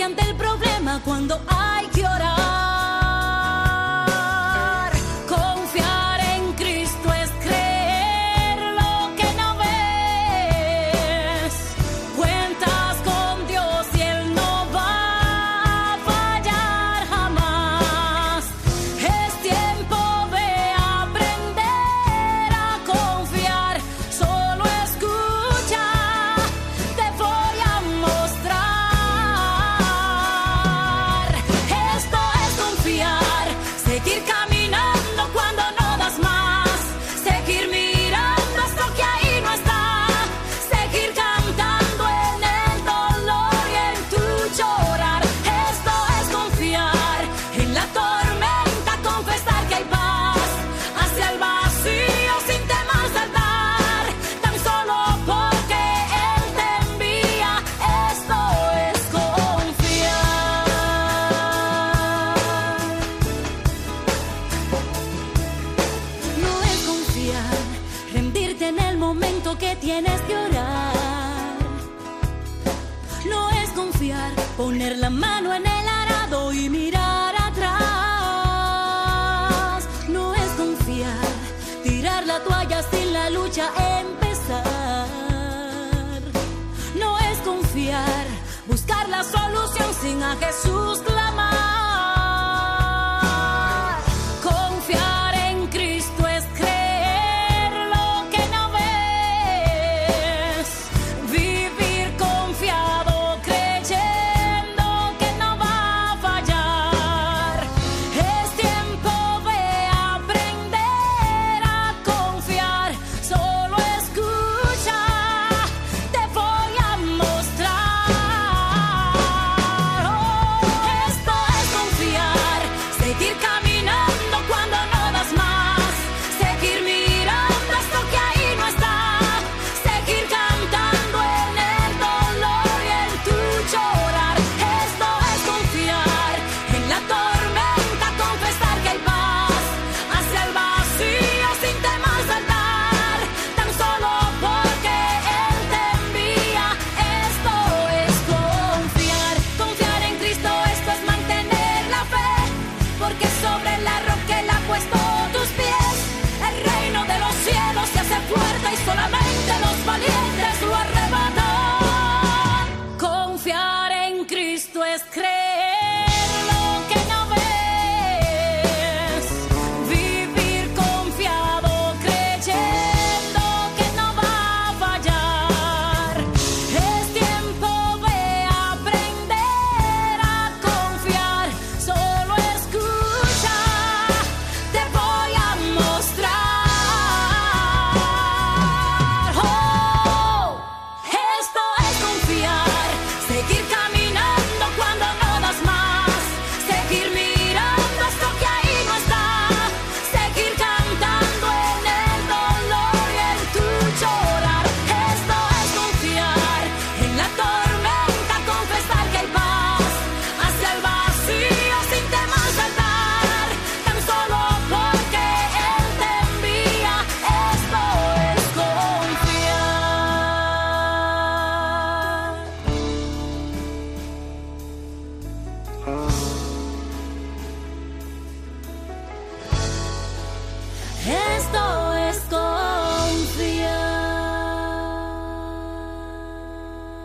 Ante 0.05 0.23
el 0.23 0.37
problema 0.37 1.01
cuando 1.03 1.41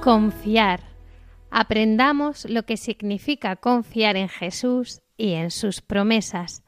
Confiar. 0.10 0.80
Aprendamos 1.52 2.46
lo 2.46 2.64
que 2.64 2.78
significa 2.78 3.58
confiar 3.58 4.18
en 4.18 4.28
Jesús 4.28 5.04
y 5.18 5.34
en 5.34 5.52
sus 5.52 5.82
promesas. 5.82 6.64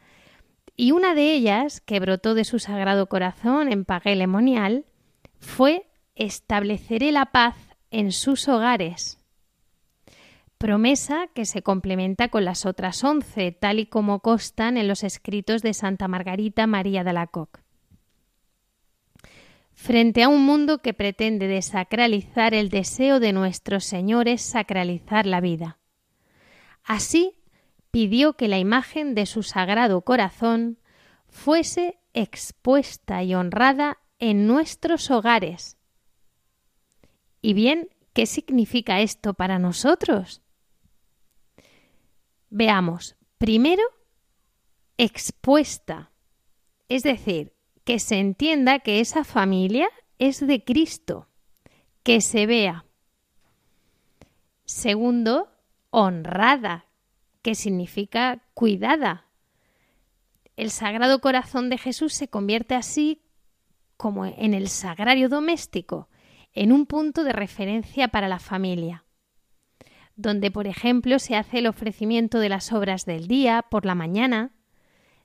Y 0.78 0.92
una 0.92 1.16
de 1.16 1.34
ellas, 1.34 1.82
que 1.82 2.00
brotó 2.00 2.36
de 2.36 2.44
su 2.44 2.60
sagrado 2.60 3.08
corazón 3.08 3.72
en 3.72 3.84
Pagué 3.84 4.84
fue 5.40 5.88
estableceré 6.14 7.12
la 7.12 7.32
paz 7.32 7.56
en 7.90 8.12
sus 8.12 8.48
hogares. 8.48 9.18
Promesa 10.60 11.26
que 11.34 11.46
se 11.46 11.64
complementa 11.64 12.28
con 12.28 12.46
las 12.46 12.68
otras 12.68 13.04
once, 13.04 13.52
tal 13.52 13.80
y 13.80 13.88
como 13.88 14.20
constan 14.20 14.78
en 14.78 14.88
los 14.88 15.04
escritos 15.04 15.64
de 15.64 15.74
Santa 15.74 16.08
Margarita 16.08 16.68
María 16.68 17.04
de 17.04 17.14
la 17.14 17.26
Coque. 17.26 17.62
Frente 19.82 20.22
a 20.22 20.30
un 20.30 20.46
mundo 20.46 20.84
que 20.84 20.94
pretende 20.94 21.48
desacralizar 21.48 22.54
el 22.54 22.70
deseo 22.70 23.20
de 23.20 23.34
nuestros 23.34 23.84
señores 23.84 24.44
sacralizar 24.44 25.26
la 25.26 25.42
vida. 25.42 25.80
Así 26.84 27.42
pidió 27.90 28.34
que 28.34 28.48
la 28.48 28.60
imagen 28.60 29.16
de 29.16 29.26
su 29.26 29.42
sagrado 29.42 30.04
corazón 30.04 30.78
fuese 31.30 32.00
expuesta 32.14 33.24
y 33.24 33.34
honrada 33.34 33.98
en 34.20 34.46
nuestros 34.46 35.10
hogares. 35.10 35.78
¿Y 37.42 37.54
bien 37.54 37.90
qué 38.14 38.28
significa 38.28 39.02
esto 39.02 39.34
para 39.34 39.58
nosotros? 39.58 40.44
Veamos, 42.52 43.16
primero, 43.40 43.82
expuesta, 45.00 46.12
es 46.88 47.02
decir, 47.02 47.56
que 47.84 48.00
se 48.00 48.20
entienda 48.20 48.80
que 48.80 49.00
esa 49.00 49.24
familia 49.24 49.90
es 50.20 50.46
de 50.46 50.64
Cristo, 50.64 51.28
que 52.04 52.22
se 52.22 52.46
vea. 52.46 52.86
Segundo, 54.66 55.50
honrada, 55.90 56.86
que 57.42 57.56
significa 57.56 58.44
cuidada. 58.54 59.26
El 60.56 60.70
Sagrado 60.70 61.20
Corazón 61.22 61.70
de 61.70 61.78
Jesús 61.78 62.14
se 62.14 62.28
convierte 62.28 62.76
así 62.76 63.22
como 63.98 64.26
en 64.26 64.54
el 64.54 64.68
sagrario 64.68 65.30
doméstico, 65.30 66.10
en 66.54 66.72
un 66.72 66.86
punto 66.86 67.24
de 67.24 67.34
referencia 67.34 68.08
para 68.08 68.28
la 68.28 68.40
familia 68.40 69.06
donde 70.22 70.52
por 70.52 70.68
ejemplo 70.68 71.20
se 71.20 71.36
hace 71.36 71.60
el 71.60 71.68
ofrecimiento 71.68 72.40
de 72.40 72.50
las 72.50 72.72
obras 72.72 73.06
del 73.06 73.28
día 73.28 73.64
por 73.70 73.86
la 73.86 73.96
mañana, 73.96 74.52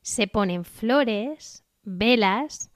se 0.03 0.27
ponen 0.27 0.65
flores, 0.65 1.65
velas, 1.87 2.71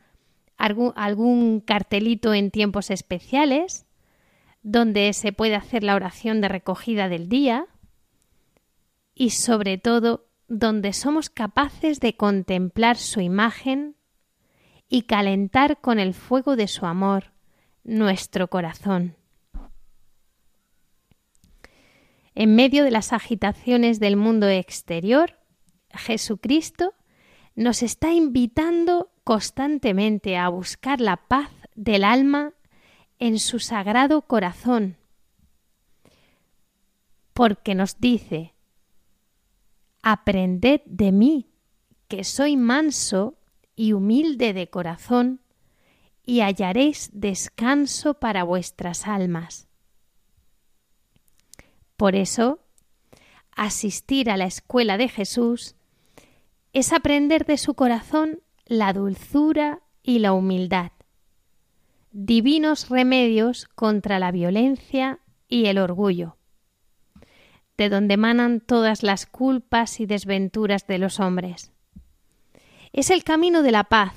algún, 0.56 1.60
cartelito 1.60 2.32
en 2.32 2.50
tiempos 2.50 2.90
especiales, 2.90 3.86
donde 4.62 5.12
se 5.12 5.32
puede 5.32 5.56
hacer 5.56 5.82
la 5.82 5.94
oración 5.94 6.40
de 6.40 6.48
recogida 6.48 7.08
del 7.08 7.28
día 7.28 7.66
y 9.14 9.30
sobre 9.30 9.76
todo 9.78 10.28
donde 10.48 10.92
somos 10.92 11.28
capaces 11.28 12.00
de 12.00 12.16
contemplar 12.16 12.96
su 12.96 13.20
imagen 13.20 13.96
y 14.88 15.02
calentar 15.02 15.80
con 15.80 15.98
el 15.98 16.14
fuego 16.14 16.56
de 16.56 16.68
su 16.68 16.86
amor 16.86 17.32
nuestro 17.84 18.48
corazón. 18.48 19.16
En 22.34 22.54
medio 22.54 22.84
de 22.84 22.90
las 22.90 23.12
agitaciones 23.12 24.00
del 24.00 24.16
mundo 24.16 24.48
exterior, 24.48 25.38
Jesucristo 25.90 26.94
nos 27.54 27.82
está 27.82 28.12
invitando 28.12 29.10
constantemente 29.24 30.36
a 30.36 30.48
buscar 30.48 31.00
la 31.00 31.16
paz 31.16 31.50
del 31.74 32.04
alma 32.04 32.54
en 33.18 33.38
su 33.38 33.58
sagrado 33.58 34.22
corazón, 34.22 34.96
porque 37.34 37.74
nos 37.74 38.00
dice, 38.00 38.54
aprended 40.02 40.80
de 40.86 41.12
mí, 41.12 41.50
que 42.08 42.24
soy 42.24 42.56
manso 42.56 43.38
y 43.76 43.92
humilde 43.92 44.52
de 44.52 44.68
corazón, 44.68 45.40
y 46.24 46.40
hallaréis 46.40 47.10
descanso 47.12 48.14
para 48.14 48.44
vuestras 48.44 49.06
almas. 49.06 49.68
Por 51.96 52.14
eso, 52.14 52.60
asistir 53.52 54.30
a 54.30 54.36
la 54.36 54.46
escuela 54.46 54.96
de 54.96 55.08
Jesús 55.08 55.76
es 56.72 56.92
aprender 56.92 57.46
de 57.46 57.58
su 57.58 57.74
corazón 57.74 58.40
la 58.66 58.92
dulzura 58.92 59.80
y 60.02 60.20
la 60.20 60.32
humildad, 60.32 60.92
divinos 62.12 62.88
remedios 62.88 63.66
contra 63.74 64.18
la 64.18 64.30
violencia 64.30 65.18
y 65.48 65.66
el 65.66 65.78
orgullo, 65.78 66.36
de 67.76 67.88
donde 67.88 68.14
emanan 68.14 68.60
todas 68.60 69.02
las 69.02 69.26
culpas 69.26 70.00
y 70.00 70.06
desventuras 70.06 70.86
de 70.86 70.98
los 70.98 71.18
hombres. 71.18 71.72
Es 72.92 73.10
el 73.10 73.24
camino 73.24 73.62
de 73.62 73.72
la 73.72 73.84
paz, 73.84 74.14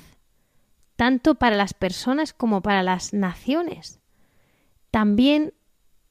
tanto 0.96 1.34
para 1.34 1.56
las 1.56 1.74
personas 1.74 2.32
como 2.32 2.62
para 2.62 2.82
las 2.82 3.12
naciones. 3.12 4.00
También 4.90 5.54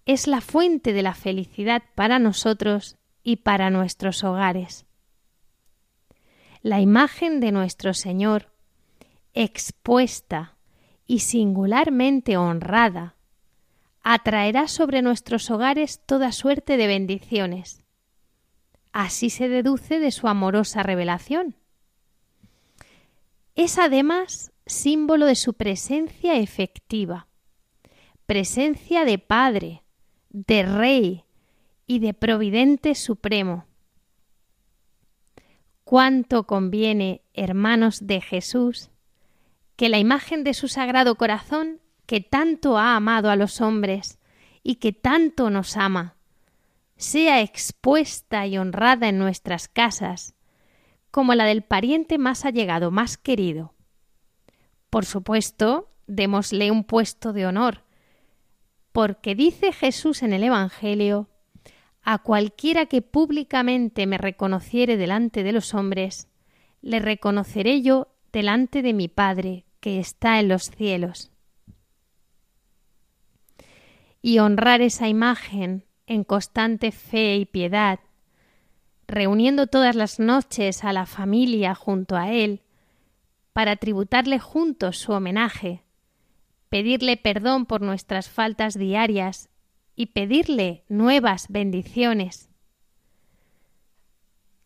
es 0.05 0.27
la 0.27 0.41
fuente 0.41 0.91
de 0.91 1.03
la 1.03 1.13
felicidad 1.13 1.83
para 1.95 2.19
nosotros 2.19 2.97
y 3.23 3.37
para 3.37 3.69
nuestros 3.69 4.23
hogares. 4.25 4.85
La 6.63 6.79
imagen 6.79 7.41
de 7.41 7.51
nuestro 7.51 7.93
Señor, 7.93 8.53
expuesta 9.33 10.55
y 11.05 11.19
singularmente 11.19 12.37
honrada, 12.37 13.17
atraerá 14.01 14.69
sobre 14.69 15.01
nuestros 15.01 15.51
hogares 15.51 15.99
toda 16.05 16.31
suerte 16.31 16.77
de 16.77 16.87
bendiciones. 16.87 17.83
Así 18.93 19.29
se 19.29 19.49
deduce 19.49 19.99
de 19.99 20.11
su 20.11 20.29
amorosa 20.29 20.83
revelación. 20.83 21.57
Es 23.55 23.77
además 23.77 24.53
símbolo 24.65 25.25
de 25.25 25.35
su 25.35 25.55
presencia 25.55 26.35
efectiva, 26.35 27.27
presencia 28.25 29.03
de 29.03 29.19
Padre, 29.19 29.83
de 30.29 30.63
Rey 30.63 31.25
y 31.87 31.99
de 31.99 32.13
Providente 32.13 32.95
Supremo. 32.95 33.65
Cuánto 35.83 36.45
conviene, 36.45 37.21
hermanos 37.33 38.07
de 38.07 38.21
Jesús, 38.21 38.89
que 39.75 39.89
la 39.89 39.99
imagen 39.99 40.43
de 40.43 40.53
su 40.53 40.67
sagrado 40.67 41.15
corazón, 41.15 41.81
que 42.05 42.21
tanto 42.21 42.77
ha 42.77 42.95
amado 42.95 43.29
a 43.29 43.35
los 43.35 43.59
hombres 43.61 44.19
y 44.61 44.75
que 44.75 44.93
tanto 44.93 45.49
nos 45.49 45.75
ama, 45.75 46.15
sea 46.95 47.41
expuesta 47.41 48.47
y 48.47 48.57
honrada 48.57 49.09
en 49.09 49.17
nuestras 49.17 49.67
casas, 49.67 50.35
como 51.11 51.35
la 51.35 51.45
del 51.45 51.63
pariente 51.63 52.17
más 52.17 52.45
allegado, 52.45 52.89
más 52.89 53.17
querido. 53.17 53.73
Por 54.89 55.05
supuesto, 55.05 55.89
démosle 56.07 56.71
un 56.71 56.83
puesto 56.85 57.33
de 57.33 57.45
honor, 57.45 57.83
porque 58.91 59.35
dice 59.35 59.73
Jesús 59.73 60.23
en 60.23 60.33
el 60.33 60.43
Evangelio, 60.43 61.29
a 62.03 62.19
cualquiera 62.19 62.85
que 62.85 63.01
públicamente 63.01 64.05
me 64.05 64.17
reconociere 64.17 64.97
delante 64.97 65.43
de 65.43 65.53
los 65.53 65.73
hombres, 65.73 66.27
le 66.81 66.99
reconoceré 66.99 67.81
yo 67.81 68.09
delante 68.33 68.81
de 68.81 68.93
mi 68.93 69.07
Padre 69.07 69.65
que 69.79 69.99
está 69.99 70.39
en 70.39 70.49
los 70.49 70.63
cielos. 70.69 71.31
Y 74.21 74.39
honrar 74.39 74.81
esa 74.81 75.07
imagen 75.07 75.85
en 76.05 76.23
constante 76.23 76.91
fe 76.91 77.37
y 77.37 77.45
piedad, 77.45 77.99
reuniendo 79.07 79.67
todas 79.67 79.95
las 79.95 80.19
noches 80.19 80.83
a 80.83 80.91
la 80.93 81.05
familia 81.05 81.75
junto 81.75 82.17
a 82.17 82.31
Él, 82.31 82.61
para 83.53 83.75
tributarle 83.75 84.39
juntos 84.39 84.97
su 84.97 85.13
homenaje, 85.13 85.83
pedirle 86.69 87.17
perdón 87.17 87.65
por 87.65 87.81
nuestras 87.81 88.29
faltas 88.29 88.77
diarias 88.77 89.49
y 89.95 90.07
pedirle 90.07 90.83
nuevas 90.89 91.47
bendiciones. 91.49 92.49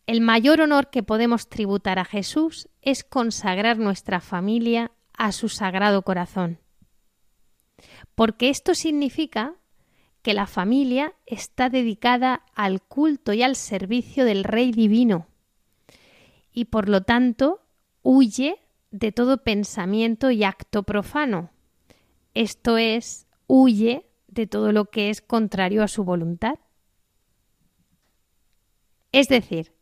El 0.06 0.20
mayor 0.20 0.60
honor 0.60 0.90
que 0.90 1.02
podemos 1.02 1.48
tributar 1.48 1.98
a 1.98 2.04
Jesús 2.04 2.68
es 2.82 3.04
consagrar 3.04 3.78
nuestra 3.78 4.20
familia 4.20 4.90
a 5.16 5.32
su 5.32 5.48
sagrado 5.48 6.02
corazón. 6.02 6.58
Porque 8.14 8.48
esto 8.48 8.74
significa 8.74 9.54
que 10.22 10.34
la 10.34 10.46
familia 10.46 11.14
está 11.26 11.68
dedicada 11.68 12.42
al 12.54 12.82
culto 12.82 13.32
y 13.32 13.42
al 13.42 13.54
servicio 13.54 14.24
del 14.24 14.44
Rey 14.44 14.72
Divino 14.72 15.28
y 16.58 16.64
por 16.64 16.88
lo 16.88 17.02
tanto 17.02 17.60
huye 18.02 18.58
de 18.90 19.12
todo 19.12 19.44
pensamiento 19.44 20.32
y 20.32 20.42
acto 20.42 20.82
profano, 20.82 21.50
esto 22.34 22.78
es, 22.78 23.28
huye 23.46 24.07
de 24.38 24.46
todo 24.46 24.70
lo 24.70 24.86
que 24.86 25.10
es 25.10 25.20
contrario 25.20 25.82
a 25.82 25.88
su 25.88 26.04
voluntad. 26.04 26.60
Es 29.10 29.28
decir, 29.28 29.72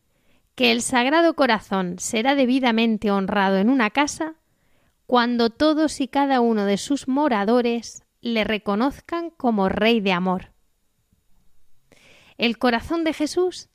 que 0.55 0.73
el 0.73 0.81
Sagrado 0.81 1.35
Corazón 1.35 1.99
será 1.99 2.35
debidamente 2.35 3.11
honrado 3.11 3.59
en 3.59 3.69
una 3.69 3.91
casa 3.91 4.37
cuando 5.07 5.51
todos 5.51 6.01
y 6.01 6.09
cada 6.09 6.41
uno 6.41 6.65
de 6.65 6.79
sus 6.79 7.07
moradores 7.07 8.03
le 8.23 8.45
reconozcan 8.45 9.29
como 9.29 9.69
Rey 9.69 10.01
de 10.01 10.13
Amor. 10.13 10.53
el 12.39 12.59
corazón 12.59 13.05
de 13.05 13.13
Jesús 13.13 13.69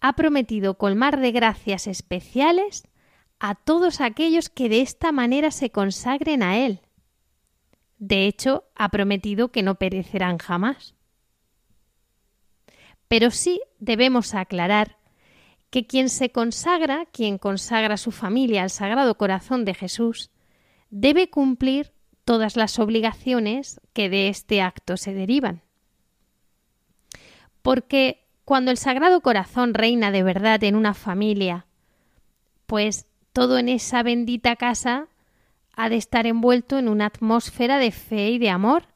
ha 0.00 0.14
prometido 0.14 0.76
colmar 0.78 1.18
de 1.20 1.32
gracias 1.32 1.86
especiales 1.86 2.88
a 3.38 3.54
todos 3.54 4.00
aquellos 4.00 4.48
que 4.48 4.68
de 4.68 4.80
esta 4.80 5.12
manera 5.12 5.50
se 5.50 5.70
consagren 5.70 6.42
a 6.42 6.58
Él. 6.58 6.83
De 8.06 8.26
hecho, 8.26 8.64
ha 8.74 8.90
prometido 8.90 9.50
que 9.50 9.62
no 9.62 9.76
perecerán 9.76 10.36
jamás. 10.36 10.94
Pero 13.08 13.30
sí 13.30 13.62
debemos 13.78 14.34
aclarar 14.34 14.98
que 15.70 15.86
quien 15.86 16.10
se 16.10 16.30
consagra, 16.30 17.06
quien 17.06 17.38
consagra 17.38 17.96
su 17.96 18.10
familia 18.10 18.62
al 18.62 18.68
Sagrado 18.68 19.16
Corazón 19.16 19.64
de 19.64 19.72
Jesús, 19.72 20.30
debe 20.90 21.30
cumplir 21.30 21.94
todas 22.26 22.56
las 22.56 22.78
obligaciones 22.78 23.80
que 23.94 24.10
de 24.10 24.28
este 24.28 24.60
acto 24.60 24.98
se 24.98 25.14
derivan. 25.14 25.62
Porque 27.62 28.26
cuando 28.44 28.70
el 28.70 28.76
Sagrado 28.76 29.22
Corazón 29.22 29.72
reina 29.72 30.10
de 30.10 30.22
verdad 30.22 30.62
en 30.62 30.76
una 30.76 30.92
familia, 30.92 31.64
pues 32.66 33.06
todo 33.32 33.56
en 33.56 33.70
esa 33.70 34.02
bendita 34.02 34.56
casa 34.56 35.08
ha 35.76 35.88
de 35.88 35.96
estar 35.96 36.26
envuelto 36.26 36.78
en 36.78 36.88
una 36.88 37.06
atmósfera 37.06 37.78
de 37.78 37.90
fe 37.90 38.30
y 38.30 38.38
de 38.38 38.50
amor. 38.50 38.88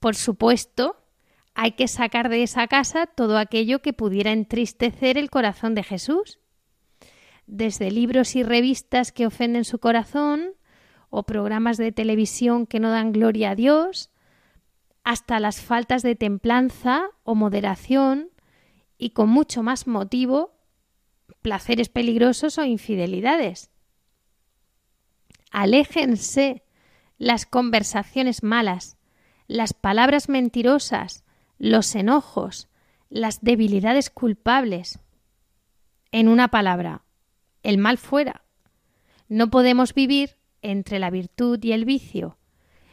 Por 0.00 0.14
supuesto, 0.14 0.96
hay 1.54 1.72
que 1.72 1.88
sacar 1.88 2.28
de 2.28 2.42
esa 2.42 2.66
casa 2.66 3.06
todo 3.06 3.38
aquello 3.38 3.80
que 3.80 3.92
pudiera 3.92 4.32
entristecer 4.32 5.16
el 5.16 5.30
corazón 5.30 5.74
de 5.74 5.82
Jesús. 5.82 6.38
Desde 7.46 7.90
libros 7.90 8.36
y 8.36 8.42
revistas 8.42 9.12
que 9.12 9.26
ofenden 9.26 9.64
su 9.64 9.78
corazón, 9.78 10.52
o 11.08 11.22
programas 11.22 11.76
de 11.76 11.92
televisión 11.92 12.66
que 12.66 12.80
no 12.80 12.90
dan 12.90 13.12
gloria 13.12 13.50
a 13.50 13.54
Dios, 13.54 14.10
hasta 15.04 15.40
las 15.40 15.60
faltas 15.60 16.02
de 16.02 16.16
templanza 16.16 17.06
o 17.22 17.34
moderación, 17.34 18.30
y 18.98 19.10
con 19.10 19.28
mucho 19.28 19.62
más 19.62 19.86
motivo, 19.86 20.58
placeres 21.42 21.88
peligrosos 21.88 22.58
o 22.58 22.64
infidelidades. 22.64 23.70
Aléjense 25.56 26.64
las 27.16 27.46
conversaciones 27.46 28.42
malas, 28.42 28.98
las 29.46 29.72
palabras 29.72 30.28
mentirosas, 30.28 31.24
los 31.56 31.94
enojos, 31.94 32.68
las 33.08 33.40
debilidades 33.40 34.10
culpables. 34.10 34.98
En 36.12 36.28
una 36.28 36.48
palabra, 36.48 37.06
el 37.62 37.78
mal 37.78 37.96
fuera. 37.96 38.44
No 39.30 39.48
podemos 39.48 39.94
vivir 39.94 40.36
entre 40.60 40.98
la 40.98 41.08
virtud 41.08 41.58
y 41.64 41.72
el 41.72 41.86
vicio. 41.86 42.36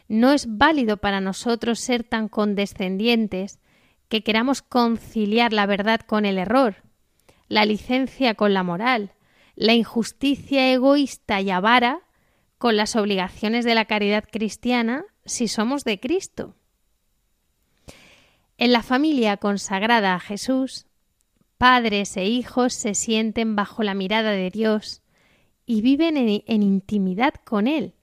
No 0.08 0.32
es 0.32 0.46
válido 0.56 0.96
para 0.96 1.20
nosotros 1.20 1.78
ser 1.80 2.02
tan 2.02 2.30
condescendientes 2.30 3.60
que 4.08 4.22
queramos 4.22 4.62
conciliar 4.62 5.52
la 5.52 5.66
verdad 5.66 6.00
con 6.00 6.24
el 6.24 6.38
error, 6.38 6.76
la 7.46 7.66
licencia 7.66 8.34
con 8.34 8.54
la 8.54 8.62
moral, 8.62 9.12
la 9.54 9.74
injusticia 9.74 10.72
egoísta 10.72 11.42
y 11.42 11.50
avara 11.50 12.03
con 12.64 12.78
las 12.78 12.96
obligaciones 12.96 13.66
de 13.66 13.74
la 13.74 13.84
caridad 13.84 14.24
cristiana 14.24 15.04
si 15.26 15.48
somos 15.48 15.84
de 15.84 16.00
Cristo. 16.00 16.56
En 18.56 18.72
la 18.72 18.82
familia 18.82 19.36
consagrada 19.36 20.14
a 20.14 20.18
Jesús, 20.18 20.86
padres 21.58 22.16
e 22.16 22.24
hijos 22.24 22.72
se 22.72 22.94
sienten 22.94 23.54
bajo 23.54 23.82
la 23.82 23.92
mirada 23.92 24.30
de 24.30 24.48
Dios 24.48 25.02
y 25.66 25.82
viven 25.82 26.16
en, 26.16 26.62
intimidad 26.62 27.34
con 27.44 27.66
Él. 27.66 27.96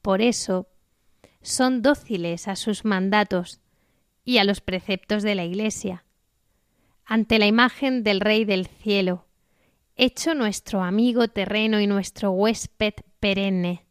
Por 0.00 0.22
eso 0.22 0.66
son 1.42 1.82
dóciles 1.82 2.48
a 2.48 2.56
sus 2.56 2.86
mandatos 2.86 3.60
y 4.24 4.38
a 4.38 4.44
los 4.44 4.62
preceptos 4.62 5.22
de 5.22 5.34
la 5.34 5.44
Iglesia, 5.44 6.06
ante 7.04 7.38
la 7.38 7.46
imagen 7.46 8.02
del 8.02 8.20
Rey 8.20 8.46
del 8.46 8.66
Cielo, 8.66 9.26
hecho 9.96 10.34
nuestro 10.34 10.82
amigo 10.82 11.28
terreno 11.28 11.80
y 11.80 11.86
nuestro 11.86 12.30
huésped 12.30 12.94
perenne. 13.20 13.84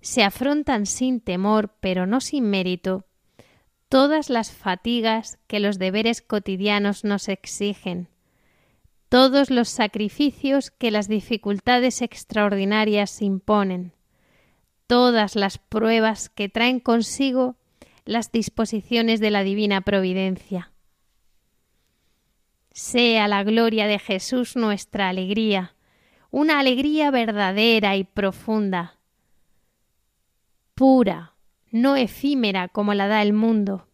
Se 0.00 0.22
afrontan 0.22 0.86
sin 0.86 1.20
temor, 1.20 1.74
pero 1.80 2.06
no 2.06 2.20
sin 2.20 2.48
mérito, 2.50 3.06
todas 3.88 4.30
las 4.30 4.52
fatigas 4.52 5.38
que 5.46 5.60
los 5.60 5.78
deberes 5.78 6.22
cotidianos 6.22 7.04
nos 7.04 7.28
exigen, 7.28 8.08
todos 9.08 9.50
los 9.50 9.68
sacrificios 9.68 10.70
que 10.70 10.90
las 10.90 11.08
dificultades 11.08 12.02
extraordinarias 12.02 13.22
imponen, 13.22 13.92
todas 14.86 15.36
las 15.36 15.58
pruebas 15.58 16.28
que 16.28 16.48
traen 16.48 16.80
consigo 16.80 17.56
las 18.04 18.30
disposiciones 18.32 19.20
de 19.20 19.30
la 19.30 19.42
divina 19.42 19.80
providencia. 19.80 20.72
Sea 22.76 23.26
la 23.26 23.42
gloria 23.42 23.86
de 23.86 23.98
Jesús 23.98 24.54
nuestra 24.54 25.08
alegría, 25.08 25.74
una 26.30 26.58
alegría 26.58 27.10
verdadera 27.10 27.96
y 27.96 28.04
profunda, 28.04 28.98
pura, 30.74 31.32
no 31.70 31.96
efímera 31.96 32.68
como 32.68 32.92
la 32.92 33.08
da 33.08 33.22
el 33.22 33.32
mundo. 33.32 33.88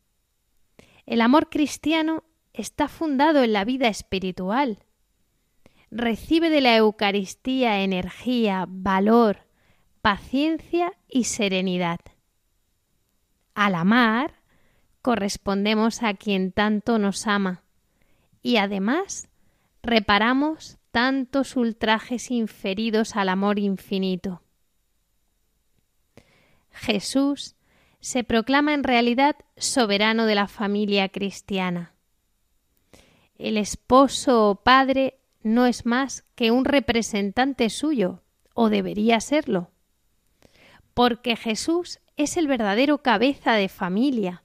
El 1.06 1.20
amor 1.20 1.48
cristiano 1.48 2.24
está 2.52 2.88
fundado 2.88 3.44
en 3.44 3.52
la 3.52 3.64
vida 3.64 3.86
espiritual. 3.86 4.80
Recibe 5.92 6.50
de 6.50 6.60
la 6.60 6.76
Eucaristía 6.76 7.84
energía, 7.84 8.64
valor, 8.68 9.46
paciencia 10.00 10.92
y 11.08 11.22
serenidad. 11.22 12.00
Al 13.54 13.76
amar, 13.76 14.40
correspondemos 15.02 16.02
a 16.02 16.14
quien 16.14 16.50
tanto 16.50 16.98
nos 16.98 17.28
ama 17.28 17.61
y 18.42 18.56
además 18.56 19.28
reparamos 19.82 20.78
tantos 20.90 21.56
ultrajes 21.56 22.30
inferidos 22.30 23.16
al 23.16 23.28
amor 23.28 23.58
infinito. 23.58 24.42
Jesús 26.70 27.56
se 28.00 28.24
proclama 28.24 28.74
en 28.74 28.84
realidad 28.84 29.36
soberano 29.56 30.26
de 30.26 30.34
la 30.34 30.48
familia 30.48 31.08
cristiana. 31.08 31.94
El 33.36 33.56
esposo 33.56 34.50
o 34.50 34.54
padre 34.56 35.18
no 35.42 35.66
es 35.66 35.86
más 35.86 36.24
que 36.34 36.50
un 36.50 36.64
representante 36.64 37.70
suyo, 37.70 38.22
o 38.54 38.68
debería 38.68 39.20
serlo, 39.20 39.70
porque 40.94 41.36
Jesús 41.36 42.00
es 42.16 42.36
el 42.36 42.46
verdadero 42.46 42.98
cabeza 42.98 43.54
de 43.54 43.68
familia, 43.68 44.44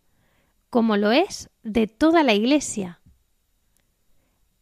como 0.70 0.98
lo 0.98 1.12
es 1.12 1.50
de 1.64 1.88
toda 1.88 2.24
la 2.24 2.34
Iglesia. 2.34 3.02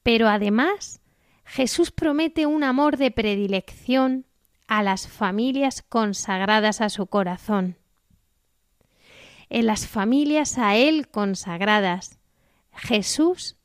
Pero 0.06 0.30
además, 0.30 1.02
Jesús 1.46 1.90
promete 1.90 2.46
un 2.46 2.64
amor 2.64 2.98
de 2.98 3.10
predilección 3.10 4.28
a 4.68 4.84
las 4.84 5.08
familias 5.08 5.82
consagradas 5.82 6.80
a 6.80 6.90
su 6.90 7.08
corazón. 7.08 7.76
En 9.50 9.66
las 9.66 9.88
familias 9.88 10.60
a 10.60 10.76
Él 10.76 11.08
consagradas, 11.08 12.20
Jesús 12.72 13.58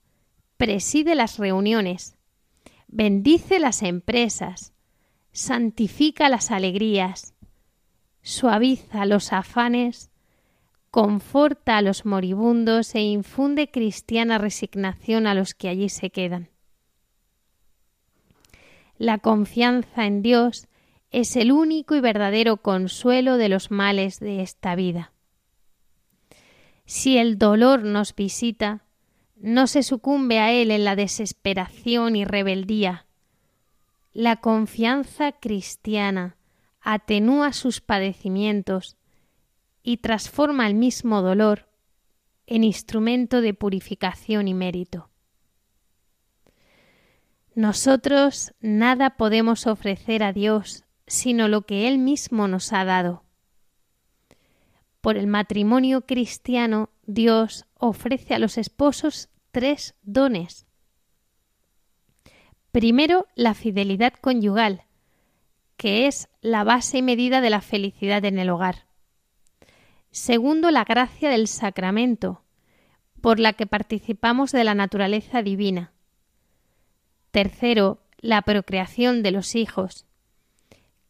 preside 0.56 1.14
las 1.14 1.36
reuniones, 1.36 2.16
bendice 2.88 3.58
las 3.58 3.82
empresas, 3.82 4.72
santifica 5.32 6.30
las 6.30 6.50
alegrías, 6.50 7.34
suaviza 8.22 9.04
los 9.04 9.34
afanes 9.34 10.09
conforta 10.90 11.76
a 11.76 11.82
los 11.82 12.04
moribundos 12.04 12.94
e 12.94 13.00
infunde 13.00 13.70
cristiana 13.70 14.38
resignación 14.38 15.26
a 15.26 15.34
los 15.34 15.54
que 15.54 15.68
allí 15.68 15.88
se 15.88 16.10
quedan. 16.10 16.50
La 18.98 19.18
confianza 19.18 20.06
en 20.06 20.22
Dios 20.22 20.68
es 21.10 21.36
el 21.36 21.52
único 21.52 21.94
y 21.94 22.00
verdadero 22.00 22.58
consuelo 22.58 23.36
de 23.36 23.48
los 23.48 23.70
males 23.70 24.20
de 24.20 24.42
esta 24.42 24.74
vida. 24.74 25.12
Si 26.84 27.18
el 27.18 27.38
dolor 27.38 27.84
nos 27.84 28.14
visita, 28.14 28.84
no 29.36 29.66
se 29.66 29.82
sucumbe 29.82 30.38
a 30.38 30.52
él 30.52 30.70
en 30.70 30.84
la 30.84 30.96
desesperación 30.96 32.14
y 32.14 32.24
rebeldía. 32.24 33.06
La 34.12 34.36
confianza 34.36 35.32
cristiana 35.32 36.36
atenúa 36.80 37.52
sus 37.52 37.80
padecimientos 37.80 38.96
y 39.82 39.98
transforma 39.98 40.66
el 40.66 40.74
mismo 40.74 41.22
dolor 41.22 41.68
en 42.46 42.64
instrumento 42.64 43.40
de 43.40 43.54
purificación 43.54 44.48
y 44.48 44.54
mérito. 44.54 45.10
Nosotros 47.54 48.52
nada 48.60 49.16
podemos 49.16 49.66
ofrecer 49.66 50.22
a 50.22 50.32
Dios 50.32 50.84
sino 51.10 51.48
lo 51.48 51.62
que 51.62 51.88
Él 51.88 51.98
mismo 51.98 52.46
nos 52.46 52.72
ha 52.72 52.84
dado. 52.84 53.24
Por 55.00 55.16
el 55.16 55.26
matrimonio 55.26 56.06
cristiano, 56.06 56.90
Dios 57.04 57.66
ofrece 57.74 58.34
a 58.34 58.38
los 58.38 58.56
esposos 58.58 59.28
tres 59.50 59.96
dones. 60.02 60.66
Primero, 62.70 63.26
la 63.34 63.54
fidelidad 63.54 64.12
conyugal, 64.14 64.84
que 65.76 66.06
es 66.06 66.28
la 66.42 66.62
base 66.62 66.98
y 66.98 67.02
medida 67.02 67.40
de 67.40 67.50
la 67.50 67.60
felicidad 67.60 68.24
en 68.24 68.38
el 68.38 68.50
hogar. 68.50 68.86
Segundo, 70.10 70.70
la 70.70 70.84
gracia 70.84 71.30
del 71.30 71.46
sacramento, 71.46 72.42
por 73.20 73.38
la 73.38 73.52
que 73.52 73.66
participamos 73.66 74.50
de 74.50 74.64
la 74.64 74.74
naturaleza 74.74 75.42
divina. 75.42 75.92
Tercero, 77.30 78.02
la 78.18 78.42
procreación 78.42 79.22
de 79.22 79.30
los 79.30 79.54
hijos, 79.54 80.06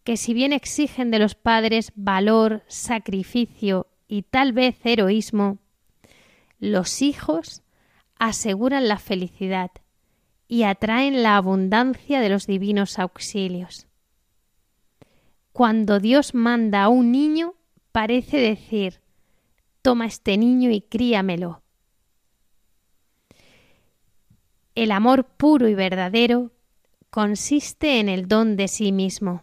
que 0.04 0.16
si 0.16 0.34
bien 0.34 0.52
exigen 0.52 1.10
de 1.10 1.18
los 1.18 1.34
padres 1.34 1.92
valor, 1.94 2.62
sacrificio 2.66 3.86
y 4.06 4.22
tal 4.22 4.52
vez 4.52 4.76
heroísmo, 4.84 5.58
los 6.58 7.00
hijos 7.00 7.62
aseguran 8.18 8.86
la 8.86 8.98
felicidad 8.98 9.70
y 10.46 10.64
atraen 10.64 11.22
la 11.22 11.36
abundancia 11.36 12.20
de 12.20 12.28
los 12.28 12.46
divinos 12.46 12.98
auxilios. 12.98 13.86
Cuando 15.52 16.00
Dios 16.00 16.34
manda 16.34 16.82
a 16.82 16.88
un 16.88 17.12
niño, 17.12 17.54
parece 17.92 18.38
decir, 18.38 19.00
toma 19.82 20.06
este 20.06 20.36
niño 20.36 20.70
y 20.70 20.80
críamelo. 20.80 21.62
El 24.74 24.92
amor 24.92 25.24
puro 25.24 25.68
y 25.68 25.74
verdadero 25.74 26.52
consiste 27.10 27.98
en 27.98 28.08
el 28.08 28.28
don 28.28 28.56
de 28.56 28.68
sí 28.68 28.92
mismo, 28.92 29.42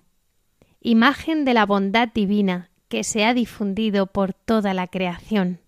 imagen 0.79 1.45
de 1.45 1.53
la 1.53 1.65
bondad 1.65 2.07
divina 2.13 2.71
que 2.87 3.03
se 3.03 3.25
ha 3.25 3.33
difundido 3.33 4.07
por 4.07 4.33
toda 4.33 4.73
la 4.73 4.87
creación. 4.87 5.59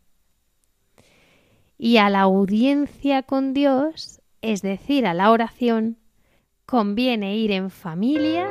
Y 1.77 1.97
a 1.97 2.09
la 2.09 2.21
audiencia 2.21 3.23
con 3.23 3.53
Dios, 3.53 4.21
es 4.41 4.61
decir, 4.61 5.05
a 5.05 5.13
la 5.13 5.31
oración, 5.31 5.97
conviene 6.65 7.35
ir 7.37 7.51
en 7.51 7.69
familia 7.69 8.47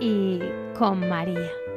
y 0.00 0.40
con 0.76 1.08
María. 1.08 1.67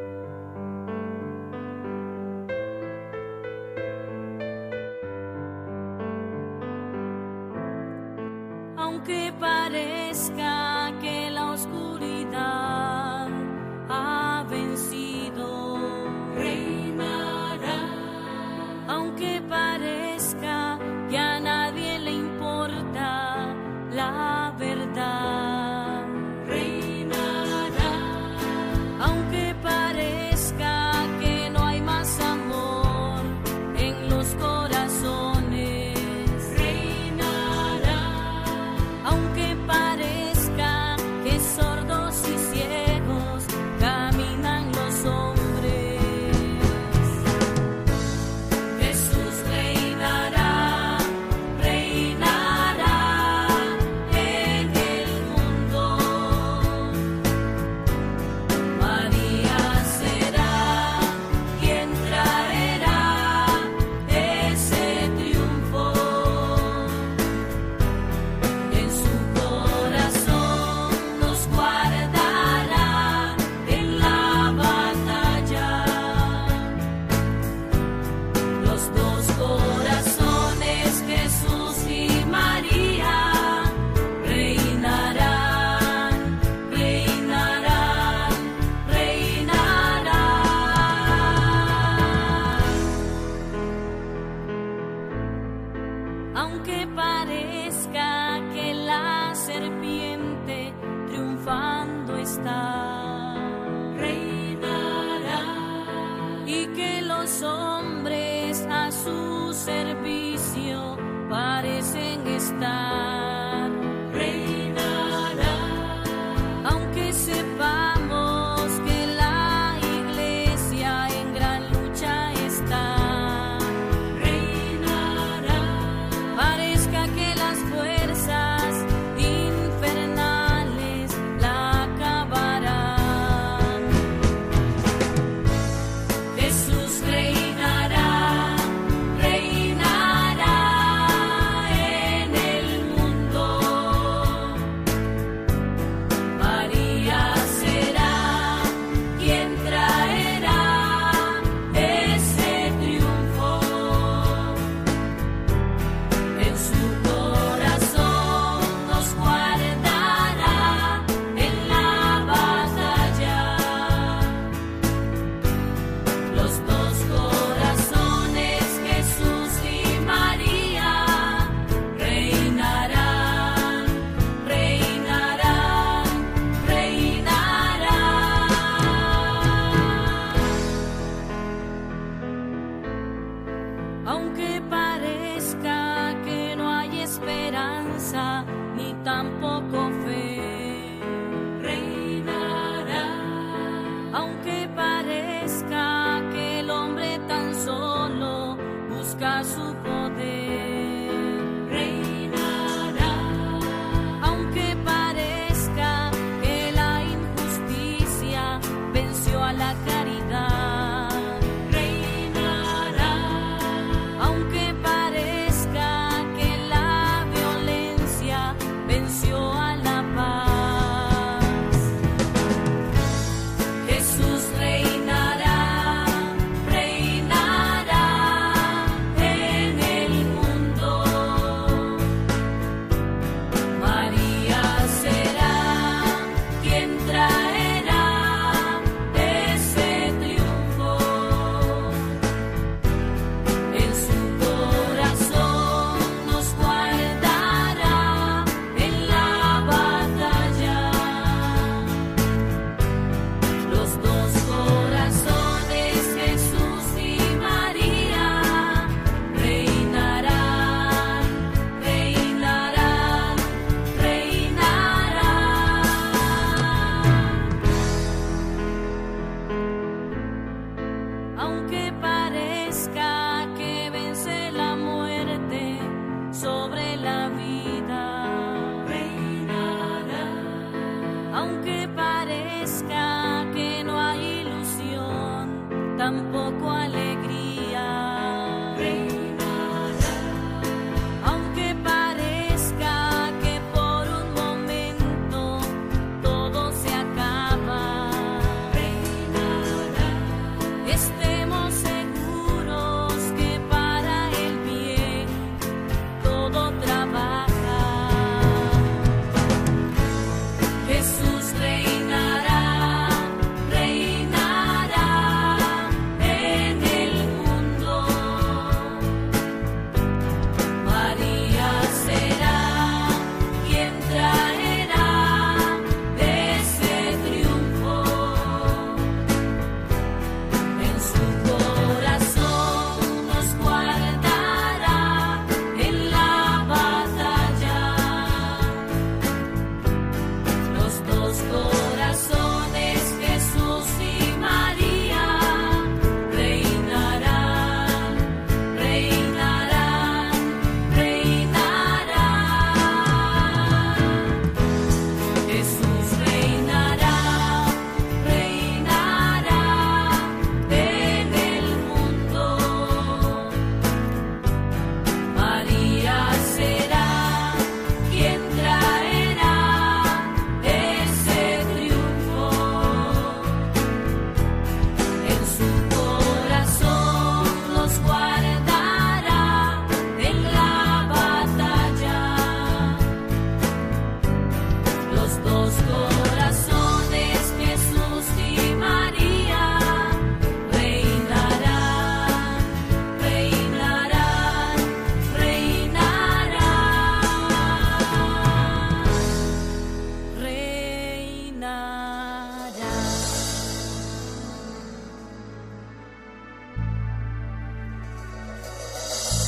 다 112.61 113.00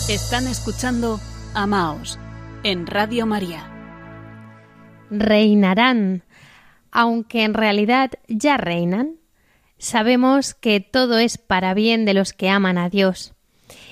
Están 0.09 0.47
escuchando 0.47 1.21
Amaos 1.53 2.19
en 2.65 2.87
Radio 2.87 3.25
María. 3.25 3.69
reinarán, 5.09 6.25
aunque 6.91 7.43
en 7.43 7.53
realidad 7.53 8.11
ya 8.27 8.57
reinan. 8.57 9.15
Sabemos 9.77 10.55
que 10.55 10.81
todo 10.81 11.19
es 11.19 11.37
para 11.37 11.73
bien 11.73 12.03
de 12.03 12.13
los 12.13 12.33
que 12.33 12.49
aman 12.49 12.77
a 12.77 12.89
Dios 12.89 13.33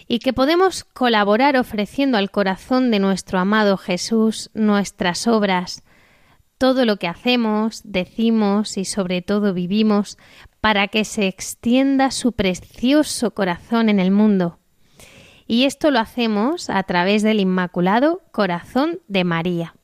y 0.05 0.19
que 0.19 0.33
podemos 0.33 0.83
colaborar 0.83 1.55
ofreciendo 1.55 2.17
al 2.17 2.29
corazón 2.29 2.91
de 2.91 2.99
nuestro 2.99 3.39
amado 3.39 3.77
Jesús 3.77 4.49
nuestras 4.53 5.27
obras, 5.27 5.81
todo 6.57 6.83
lo 6.83 6.97
que 6.97 7.07
hacemos, 7.07 7.83
decimos 7.85 8.77
y 8.77 8.83
sobre 8.83 9.21
todo 9.21 9.53
vivimos 9.53 10.17
para 10.59 10.89
que 10.89 11.05
se 11.05 11.27
extienda 11.27 12.11
su 12.11 12.33
precioso 12.33 13.31
corazón 13.31 13.87
en 13.87 14.01
el 14.01 14.11
mundo. 14.11 14.60
Y 15.51 15.65
esto 15.65 15.91
lo 15.91 15.99
hacemos 15.99 16.69
a 16.69 16.81
través 16.83 17.23
del 17.23 17.41
Inmaculado 17.41 18.21
Corazón 18.31 19.01
de 19.09 19.25
María. 19.25 19.75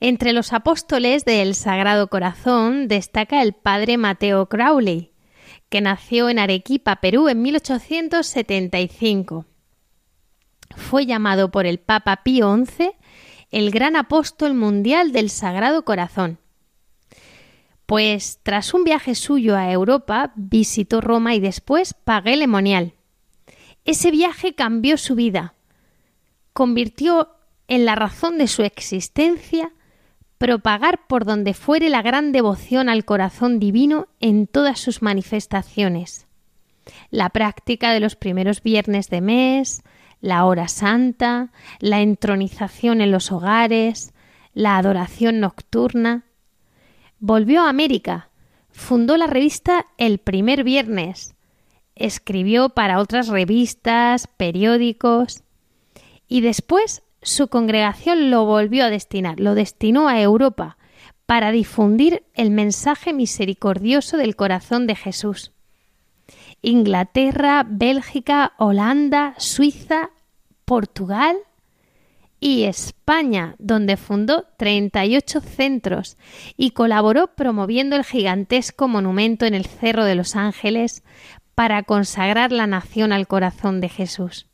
Entre 0.00 0.32
los 0.32 0.52
apóstoles 0.52 1.24
del 1.24 1.54
Sagrado 1.54 2.08
Corazón 2.08 2.88
destaca 2.88 3.42
el 3.42 3.52
padre 3.52 3.96
Mateo 3.96 4.48
Crowley, 4.48 5.12
que 5.68 5.80
nació 5.80 6.28
en 6.28 6.40
Arequipa, 6.40 6.96
Perú, 6.96 7.28
en 7.28 7.42
1875. 7.42 9.46
Fue 10.74 11.06
llamado 11.06 11.52
por 11.52 11.64
el 11.64 11.78
Papa 11.78 12.24
Pío 12.24 12.52
XI 12.52 12.90
el 13.52 13.70
gran 13.70 13.94
apóstol 13.94 14.54
mundial 14.54 15.12
del 15.12 15.30
Sagrado 15.30 15.84
Corazón. 15.84 16.40
Pues 17.86 18.40
tras 18.42 18.74
un 18.74 18.82
viaje 18.82 19.14
suyo 19.14 19.56
a 19.56 19.70
Europa, 19.70 20.32
visitó 20.34 21.00
Roma 21.00 21.36
y 21.36 21.40
después 21.40 21.94
pagué 21.94 22.36
Lemonial. 22.36 22.94
Ese 23.84 24.10
viaje 24.10 24.54
cambió 24.54 24.96
su 24.96 25.14
vida, 25.14 25.54
convirtió 26.52 27.36
en 27.68 27.84
la 27.84 27.94
razón 27.94 28.38
de 28.38 28.46
su 28.46 28.62
existencia 28.62 29.72
propagar 30.38 31.06
por 31.06 31.24
donde 31.24 31.54
fuere 31.54 31.90
la 31.90 32.00
gran 32.02 32.32
devoción 32.32 32.88
al 32.88 33.04
corazón 33.04 33.60
divino 33.60 34.08
en 34.20 34.46
todas 34.46 34.80
sus 34.80 35.02
manifestaciones. 35.02 36.26
La 37.10 37.28
práctica 37.28 37.92
de 37.92 38.00
los 38.00 38.16
primeros 38.16 38.62
viernes 38.62 39.08
de 39.08 39.20
mes, 39.20 39.82
la 40.20 40.44
hora 40.44 40.68
santa, 40.68 41.52
la 41.78 42.00
entronización 42.00 43.00
en 43.00 43.10
los 43.10 43.32
hogares, 43.32 44.12
la 44.54 44.76
adoración 44.76 45.40
nocturna. 45.40 46.24
Volvió 47.18 47.62
a 47.62 47.68
América, 47.68 48.30
fundó 48.70 49.16
la 49.16 49.26
revista 49.26 49.86
El 49.98 50.18
primer 50.18 50.64
viernes, 50.64 51.34
escribió 52.00 52.70
para 52.70 52.98
otras 52.98 53.28
revistas, 53.28 54.26
periódicos 54.36 55.42
y 56.26 56.40
después 56.40 57.02
su 57.22 57.48
congregación 57.48 58.30
lo 58.30 58.44
volvió 58.44 58.84
a 58.84 58.90
destinar, 58.90 59.38
lo 59.38 59.54
destinó 59.54 60.08
a 60.08 60.20
Europa 60.20 60.78
para 61.26 61.52
difundir 61.52 62.24
el 62.34 62.50
mensaje 62.50 63.12
misericordioso 63.12 64.16
del 64.16 64.34
corazón 64.34 64.86
de 64.86 64.96
Jesús. 64.96 65.52
Inglaterra, 66.62 67.64
Bélgica, 67.68 68.52
Holanda, 68.58 69.34
Suiza, 69.38 70.10
Portugal 70.64 71.36
y 72.40 72.64
España, 72.64 73.54
donde 73.58 73.96
fundó 73.96 74.46
38 74.56 75.40
centros 75.40 76.16
y 76.56 76.70
colaboró 76.70 77.34
promoviendo 77.34 77.96
el 77.96 78.04
gigantesco 78.04 78.88
monumento 78.88 79.44
en 79.44 79.54
el 79.54 79.66
Cerro 79.66 80.04
de 80.04 80.14
los 80.14 80.36
Ángeles 80.36 81.02
para 81.60 81.82
consagrar 81.82 82.52
la 82.52 82.66
nación 82.66 83.12
al 83.12 83.26
corazón 83.26 83.82
de 83.82 83.90
Jesús. 83.90 84.46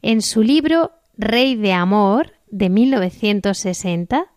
En 0.00 0.22
su 0.22 0.42
libro 0.42 0.92
Rey 1.18 1.54
de 1.54 1.74
Amor, 1.74 2.32
de 2.50 2.70
1960, 2.70 4.32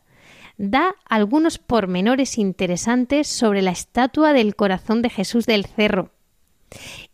da 0.58 0.95
algunos 1.06 1.58
pormenores 1.58 2.38
interesantes 2.39 3.30
sobre 3.30 3.62
la 3.62 3.72
estatua 3.72 4.34
del 4.34 4.58
corazón 4.58 5.01
de 5.01 5.10
Jesús 5.10 5.45
del 5.45 5.66
Cerro. 5.66 6.12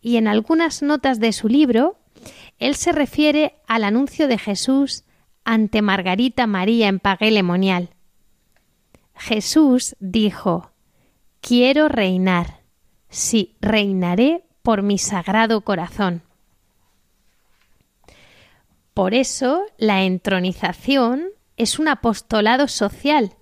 Y 0.01 0.17
en 0.17 0.27
algunas 0.27 0.81
notas 0.81 1.19
de 1.19 1.33
su 1.33 1.47
libro, 1.47 1.99
él 2.57 2.73
se 2.73 2.93
refiere 2.93 3.57
al 3.67 3.83
anuncio 3.83 4.27
de 4.27 4.39
Jesús 4.39 5.03
ante 5.43 5.83
Margarita 5.83 6.47
María 6.47 6.87
en 6.87 6.97
Pagué 6.97 7.29
Lemonial. 7.29 7.91
Jesús 9.13 9.95
dijo, 9.99 10.71
Quiero 11.41 11.89
reinar, 11.89 12.60
sí, 13.11 13.55
reinaré 13.61 14.43
por 14.63 14.81
mi 14.81 14.97
sagrado 14.97 15.61
corazón. 15.61 16.23
Por 18.95 19.13
eso, 19.13 19.63
la 19.77 20.03
entronización 20.03 21.27
es 21.57 21.77
un 21.77 21.87
apostolado 21.87 22.67
social, 22.67 23.33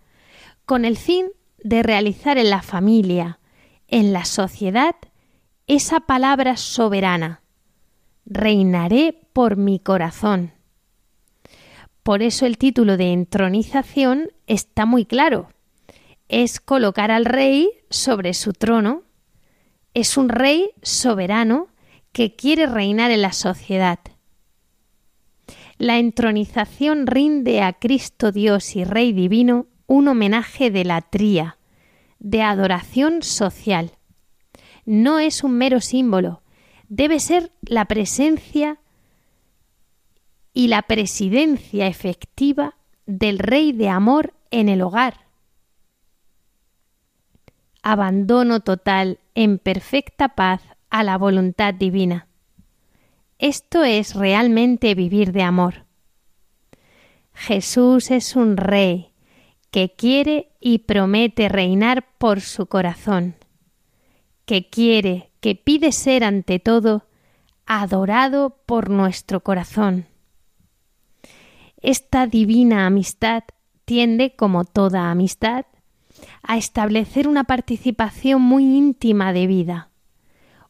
con 0.65 0.84
el 0.84 0.97
fin 0.97 1.28
de 1.63 1.84
realizar 1.84 2.38
en 2.38 2.49
la 2.49 2.61
familia, 2.61 3.39
en 3.88 4.11
la 4.11 4.26
sociedad, 4.26 4.95
esa 5.67 6.01
palabra 6.01 6.57
soberana. 6.57 7.41
Reinaré 8.26 9.22
por 9.34 9.55
mi 9.55 9.80
corazón. 9.80 10.53
Por 12.03 12.22
eso 12.22 12.45
el 12.45 12.57
título 12.57 12.97
de 12.97 13.13
entronización 13.13 14.32
está 14.47 14.86
muy 14.86 15.05
claro. 15.05 15.49
Es 16.28 16.59
colocar 16.59 17.11
al 17.11 17.26
rey 17.26 17.70
sobre 17.89 18.34
su 18.34 18.53
trono 18.53 19.03
es 19.93 20.17
un 20.17 20.29
rey 20.29 20.71
soberano 20.81 21.67
que 22.11 22.35
quiere 22.35 22.65
reinar 22.65 23.11
en 23.11 23.21
la 23.21 23.33
sociedad. 23.33 23.99
La 25.77 25.97
entronización 25.97 27.07
rinde 27.07 27.61
a 27.61 27.73
Cristo 27.73 28.31
Dios 28.31 28.75
y 28.75 28.83
Rey 28.83 29.13
Divino 29.13 29.67
un 29.87 30.07
homenaje 30.07 30.71
de 30.71 30.83
la 30.83 31.01
tría, 31.01 31.57
de 32.19 32.41
adoración 32.41 33.23
social. 33.23 33.91
No 34.85 35.19
es 35.19 35.43
un 35.43 35.53
mero 35.53 35.81
símbolo, 35.81 36.41
debe 36.89 37.19
ser 37.19 37.51
la 37.61 37.85
presencia 37.85 38.79
y 40.53 40.67
la 40.67 40.81
presidencia 40.81 41.87
efectiva 41.87 42.75
del 43.05 43.39
Rey 43.39 43.71
de 43.71 43.89
Amor 43.89 44.33
en 44.51 44.67
el 44.67 44.81
hogar. 44.81 45.28
Abandono 47.82 48.59
total 48.59 49.19
en 49.36 49.57
perfecta 49.57 50.30
paz 50.30 50.61
a 50.89 51.03
la 51.03 51.17
voluntad 51.17 51.73
divina. 51.73 52.27
Esto 53.38 53.84
es 53.84 54.15
realmente 54.15 54.95
vivir 54.95 55.32
de 55.32 55.43
amor. 55.43 55.86
Jesús 57.34 58.11
es 58.11 58.36
un 58.36 58.57
rey 58.57 59.13
que 59.71 59.93
quiere 59.95 60.51
y 60.59 60.80
promete 60.80 61.47
reinar 61.47 62.05
por 62.17 62.41
su 62.41 62.65
corazón, 62.65 63.36
que 64.45 64.69
quiere, 64.69 65.32
que 65.39 65.55
pide 65.55 65.91
ser 65.91 66.23
ante 66.23 66.59
todo 66.59 67.05
adorado 67.65 68.57
por 68.65 68.89
nuestro 68.89 69.41
corazón. 69.41 70.07
Esta 71.82 72.27
divina 72.27 72.88
amistad 72.88 73.43
tiende, 73.86 74.36
como 74.36 74.65
toda 74.65 75.11
amistad, 75.11 75.65
a 76.43 76.57
establecer 76.57 77.28
una 77.28 77.43
participación 77.43 78.41
muy 78.41 78.63
íntima 78.63 79.34
de 79.34 79.47
vida, 79.47 79.89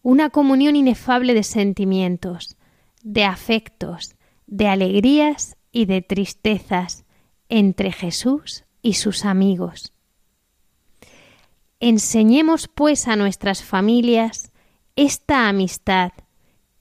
una 0.01 0.29
comunión 0.29 0.75
inefable 0.75 1.33
de 1.33 1.43
sentimientos, 1.43 2.57
de 3.03 3.25
afectos, 3.25 4.15
de 4.47 4.67
alegrías 4.67 5.57
y 5.71 5.85
de 5.85 6.01
tristezas 6.01 7.05
entre 7.49 7.91
Jesús 7.91 8.65
y 8.81 8.93
sus 8.93 9.25
amigos. 9.25 9.93
Enseñemos 11.79 12.67
pues 12.67 13.07
a 13.07 13.15
nuestras 13.15 13.63
familias 13.63 14.51
esta 14.95 15.47
amistad 15.47 16.11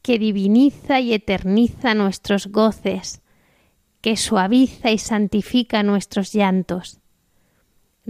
que 0.03 0.19
diviniza 0.19 1.01
y 1.01 1.13
eterniza 1.13 1.95
nuestros 1.95 2.49
goces, 2.49 3.23
que 4.01 4.17
suaviza 4.17 4.91
y 4.91 4.99
santifica 4.99 5.83
nuestros 5.83 6.33
llantos. 6.33 7.01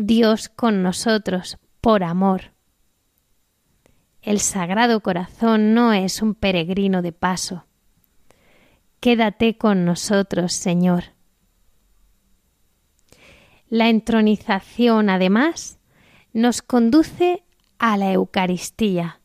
Dios 0.01 0.49
con 0.49 0.84
nosotros 0.84 1.59
por 1.80 2.05
amor. 2.05 2.53
El 4.22 4.38
Sagrado 4.38 5.01
Corazón 5.01 5.74
no 5.74 5.92
es 5.92 6.22
un 6.22 6.36
peregrino 6.36 7.03
de 7.03 7.11
paso. 7.11 7.64
Quédate 9.01 9.59
con 9.59 9.84
nosotros, 9.84 10.53
Señor. 10.53 11.03
La 13.68 13.88
entronización, 13.88 15.11
además, 15.11 15.80
nos 16.32 16.62
conduce 16.62 17.42
a 17.80 17.96
la 17.96 18.12
Eucaristía, 18.12 19.20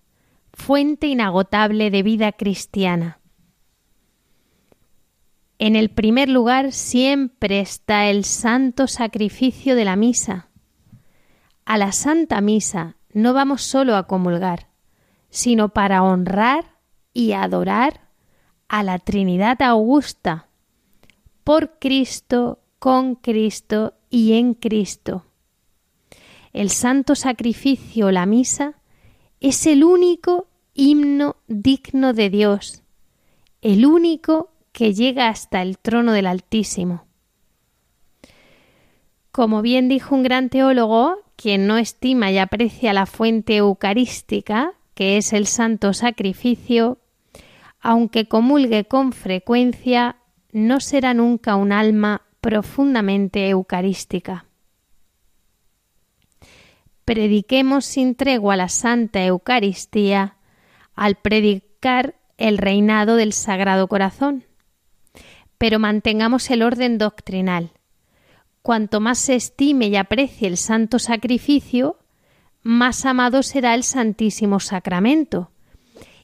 fuente 0.53 1.05
inagotable 1.05 1.91
de 1.91 2.01
vida 2.01 2.31
cristiana. 2.31 3.19
En 5.59 5.75
el 5.75 5.91
primer 5.91 6.29
lugar 6.29 6.71
siempre 6.71 7.59
está 7.59 8.09
el 8.09 8.23
santo 8.23 8.87
sacrificio 8.87 9.75
de 9.75 9.85
la 9.85 9.95
misa. 9.95 10.49
A 11.65 11.77
la 11.77 11.91
Santa 11.91 12.41
Misa 12.41 12.97
no 13.13 13.33
vamos 13.33 13.61
solo 13.61 13.95
a 13.95 14.07
comulgar, 14.07 14.67
sino 15.29 15.69
para 15.69 16.03
honrar 16.03 16.77
y 17.13 17.31
adorar 17.31 18.01
a 18.67 18.83
la 18.83 18.99
Trinidad 18.99 19.61
Augusta, 19.61 20.47
por 21.43 21.79
Cristo, 21.79 22.59
con 22.79 23.15
Cristo 23.15 23.93
y 24.09 24.33
en 24.33 24.55
Cristo. 24.55 25.25
El 26.51 26.69
santo 26.69 27.15
sacrificio, 27.15 28.11
la 28.11 28.25
misa, 28.25 28.75
es 29.39 29.65
el 29.65 29.83
único 29.83 30.47
himno 30.73 31.37
digno 31.47 32.13
de 32.13 32.29
Dios, 32.29 32.83
el 33.61 33.85
único 33.85 34.51
que 34.71 34.93
llega 34.93 35.29
hasta 35.29 35.61
el 35.61 35.77
trono 35.77 36.11
del 36.11 36.27
Altísimo. 36.27 37.05
Como 39.31 39.61
bien 39.61 39.87
dijo 39.87 40.13
un 40.13 40.23
gran 40.23 40.49
teólogo, 40.49 41.22
quien 41.35 41.67
no 41.67 41.77
estima 41.77 42.31
y 42.31 42.37
aprecia 42.37 42.93
la 42.93 43.05
fuente 43.05 43.57
eucarística, 43.57 44.73
que 44.93 45.17
es 45.17 45.33
el 45.33 45.47
santo 45.47 45.93
sacrificio, 45.93 46.99
aunque 47.81 48.27
comulgue 48.27 48.85
con 48.85 49.11
frecuencia, 49.11 50.17
no 50.51 50.79
será 50.79 51.13
nunca 51.13 51.55
un 51.55 51.71
alma 51.71 52.21
profundamente 52.39 53.49
eucarística. 53.49 54.45
Prediquemos 57.05 57.85
sin 57.85 58.15
tregua 58.15 58.55
la 58.55 58.69
Santa 58.69 59.25
Eucaristía 59.25 60.37
al 60.95 61.15
predicar 61.15 62.15
el 62.37 62.57
reinado 62.57 63.15
del 63.15 63.33
Sagrado 63.33 63.87
Corazón, 63.87 64.45
pero 65.57 65.79
mantengamos 65.79 66.49
el 66.49 66.61
orden 66.61 66.97
doctrinal. 66.97 67.71
Cuanto 68.63 69.01
más 69.01 69.19
se 69.19 69.35
estime 69.35 69.87
y 69.87 69.97
aprecie 69.97 70.47
el 70.47 70.55
santo 70.55 70.97
sacrificio, 70.97 71.99
más 72.61 73.05
amado 73.05 73.43
será 73.43 73.75
el 73.75 73.83
Santísimo 73.83 74.61
Sacramento 74.61 75.51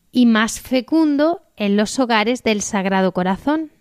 y 0.10 0.26
más 0.26 0.62
fecundo 0.62 1.42
en 1.58 1.76
los 1.76 2.00
hogares 2.00 2.42
del 2.42 2.62
Sagrado 2.62 3.12
Corazón. 3.12 3.74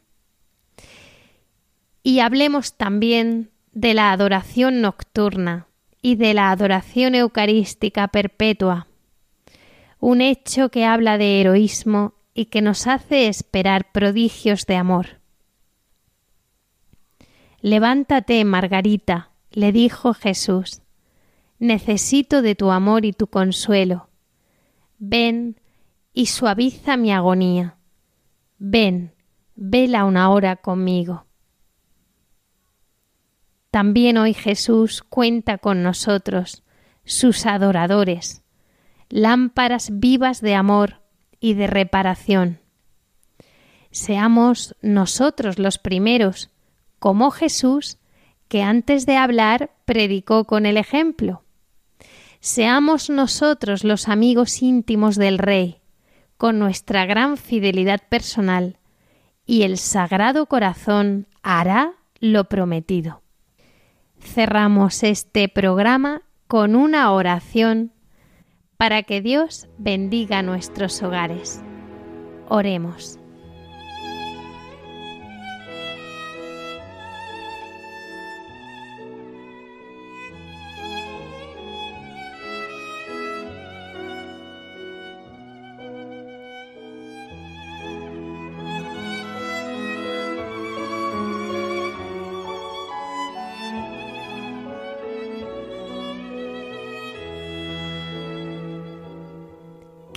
Y 2.02 2.18
hablemos 2.18 2.76
también 2.76 3.52
de 3.70 3.94
la 3.94 4.10
adoración 4.10 4.80
nocturna 4.80 5.68
y 6.02 6.16
de 6.16 6.34
la 6.34 6.50
adoración 6.50 7.14
eucarística 7.14 8.08
perpetua, 8.08 8.88
un 10.00 10.20
hecho 10.20 10.68
que 10.70 10.84
habla 10.84 11.16
de 11.16 11.40
heroísmo 11.40 12.14
y 12.34 12.46
que 12.46 12.60
nos 12.60 12.88
hace 12.88 13.28
esperar 13.28 13.92
prodigios 13.92 14.66
de 14.66 14.74
amor. 14.74 15.18
Levántate, 17.60 18.44
Margarita, 18.44 19.30
le 19.50 19.72
dijo 19.72 20.14
Jesús, 20.14 20.82
necesito 21.58 22.42
de 22.42 22.54
tu 22.54 22.70
amor 22.70 23.04
y 23.04 23.12
tu 23.12 23.26
consuelo. 23.26 24.10
Ven 24.98 25.60
y 26.12 26.26
suaviza 26.26 26.96
mi 26.96 27.12
agonía. 27.12 27.76
Ven, 28.58 29.14
vela 29.54 30.04
una 30.04 30.30
hora 30.30 30.56
conmigo. 30.56 31.26
También 33.70 34.16
hoy 34.16 34.34
Jesús 34.34 35.02
cuenta 35.02 35.58
con 35.58 35.82
nosotros, 35.82 36.64
sus 37.04 37.44
adoradores, 37.46 38.42
lámparas 39.08 39.90
vivas 39.98 40.40
de 40.40 40.54
amor 40.54 41.02
y 41.40 41.54
de 41.54 41.66
reparación. 41.66 42.60
Seamos 43.90 44.76
nosotros 44.80 45.58
los 45.58 45.78
primeros, 45.78 46.50
como 46.98 47.30
Jesús, 47.30 47.98
que 48.48 48.62
antes 48.62 49.06
de 49.06 49.16
hablar 49.16 49.70
predicó 49.84 50.44
con 50.44 50.66
el 50.66 50.76
ejemplo. 50.76 51.42
Seamos 52.40 53.10
nosotros 53.10 53.84
los 53.84 54.08
amigos 54.08 54.62
íntimos 54.62 55.16
del 55.16 55.38
Rey, 55.38 55.80
con 56.36 56.58
nuestra 56.58 57.04
gran 57.04 57.36
fidelidad 57.36 58.00
personal, 58.08 58.78
y 59.44 59.62
el 59.62 59.78
Sagrado 59.78 60.46
Corazón 60.46 61.26
hará 61.42 61.94
lo 62.20 62.44
prometido. 62.44 63.22
Cerramos 64.20 65.02
este 65.02 65.48
programa 65.48 66.22
con 66.46 66.76
una 66.76 67.12
oración 67.12 67.92
para 68.76 69.02
que 69.02 69.20
Dios 69.20 69.68
bendiga 69.78 70.42
nuestros 70.42 71.02
hogares. 71.02 71.60
Oremos. 72.48 73.17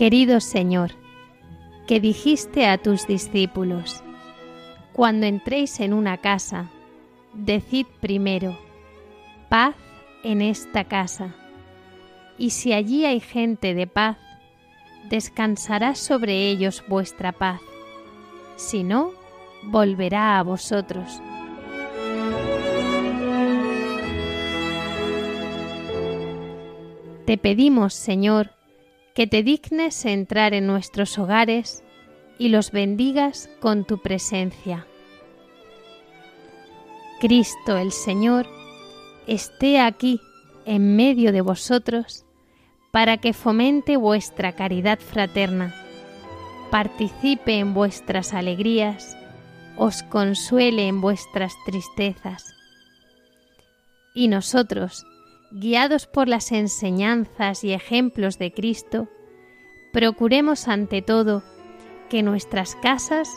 Querido 0.02 0.40
Señor, 0.40 0.94
que 1.86 2.00
dijiste 2.00 2.66
a 2.66 2.80
tus 2.80 3.06
discípulos, 3.06 4.04
cuando 4.94 5.28
entréis 5.28 5.80
en 5.80 5.94
una 5.94 6.18
casa, 6.18 6.72
decid 7.36 7.86
primero, 8.00 8.58
paz 9.48 9.76
en 10.24 10.42
esta 10.42 10.86
casa, 10.86 11.36
y 12.40 12.50
si 12.50 12.74
allí 12.74 13.06
hay 13.06 13.20
gente 13.20 13.76
de 13.76 13.86
paz, 13.86 14.18
descansará 15.08 15.94
sobre 15.94 16.50
ellos 16.50 16.84
vuestra 16.88 17.32
paz. 17.32 17.62
Si 18.56 18.82
no, 18.82 19.12
volverá 19.66 20.40
a 20.40 20.42
vosotros. 20.42 21.22
Te 27.28 27.38
pedimos, 27.38 27.94
Señor, 27.94 28.50
que 29.14 29.28
te 29.28 29.44
dignes 29.44 30.06
entrar 30.06 30.54
en 30.54 30.68
nuestros 30.68 31.18
hogares 31.18 31.84
y 32.38 32.50
los 32.50 32.72
bendigas 32.72 33.50
con 33.60 33.86
tu 33.86 34.02
presencia. 34.02 34.88
Cristo 37.20 37.78
el 37.78 37.92
Señor 37.92 38.48
esté 39.28 39.80
aquí 39.80 40.20
en 40.66 40.96
medio 40.96 41.32
de 41.32 41.42
vosotros 41.42 42.26
para 42.92 43.18
que 43.18 43.34
fomente 43.34 43.96
vuestra 43.96 44.54
caridad 44.54 45.00
fraterna, 45.00 45.74
participe 46.72 47.60
en 47.60 47.74
vuestras 47.74 48.34
alegrías, 48.34 49.18
os 49.78 50.04
consuele 50.04 50.88
en 50.88 51.00
vuestras 51.00 51.54
tristezas. 51.66 52.54
Y 54.14 54.28
nosotros, 54.28 55.06
guiados 55.52 56.08
por 56.08 56.28
las 56.28 56.52
enseñanzas 56.52 57.64
y 57.64 57.74
ejemplos 57.74 58.40
de 58.40 58.54
Cristo, 58.54 59.10
procuremos 59.92 60.68
ante 60.68 61.02
todo 61.02 61.44
que 62.10 62.24
nuestras 62.24 62.76
casas 62.76 63.30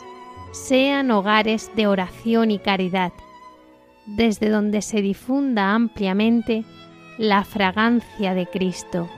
sean 0.51 1.11
hogares 1.11 1.71
de 1.75 1.87
oración 1.87 2.51
y 2.51 2.59
caridad, 2.59 3.11
desde 4.05 4.49
donde 4.49 4.81
se 4.81 5.01
difunda 5.01 5.73
ampliamente 5.73 6.63
la 7.17 7.43
fragancia 7.43 8.33
de 8.33 8.47
Cristo. 8.47 9.09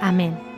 Amén. 0.00 0.53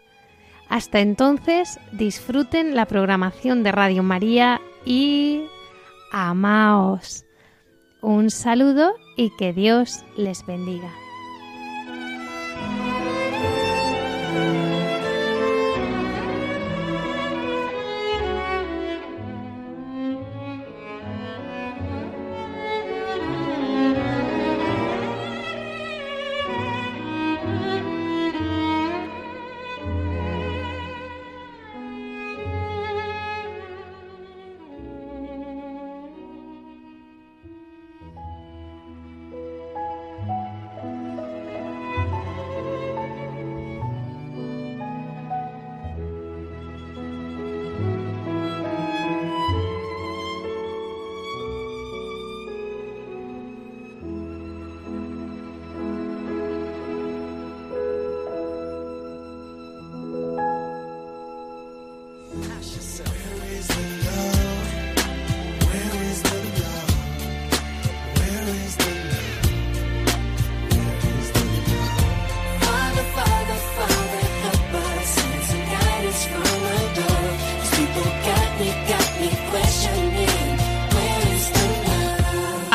Hasta 0.69 0.99
entonces, 0.99 1.79
disfruten 1.91 2.75
la 2.75 2.85
programación 2.85 3.63
de 3.63 3.71
Radio 3.71 4.03
María 4.03 4.61
y 4.85 5.43
amaos. 6.11 7.25
Un 8.01 8.29
saludo 8.29 8.93
y 9.17 9.31
que 9.37 9.51
Dios 9.51 10.05
les 10.15 10.45
bendiga. 10.45 10.91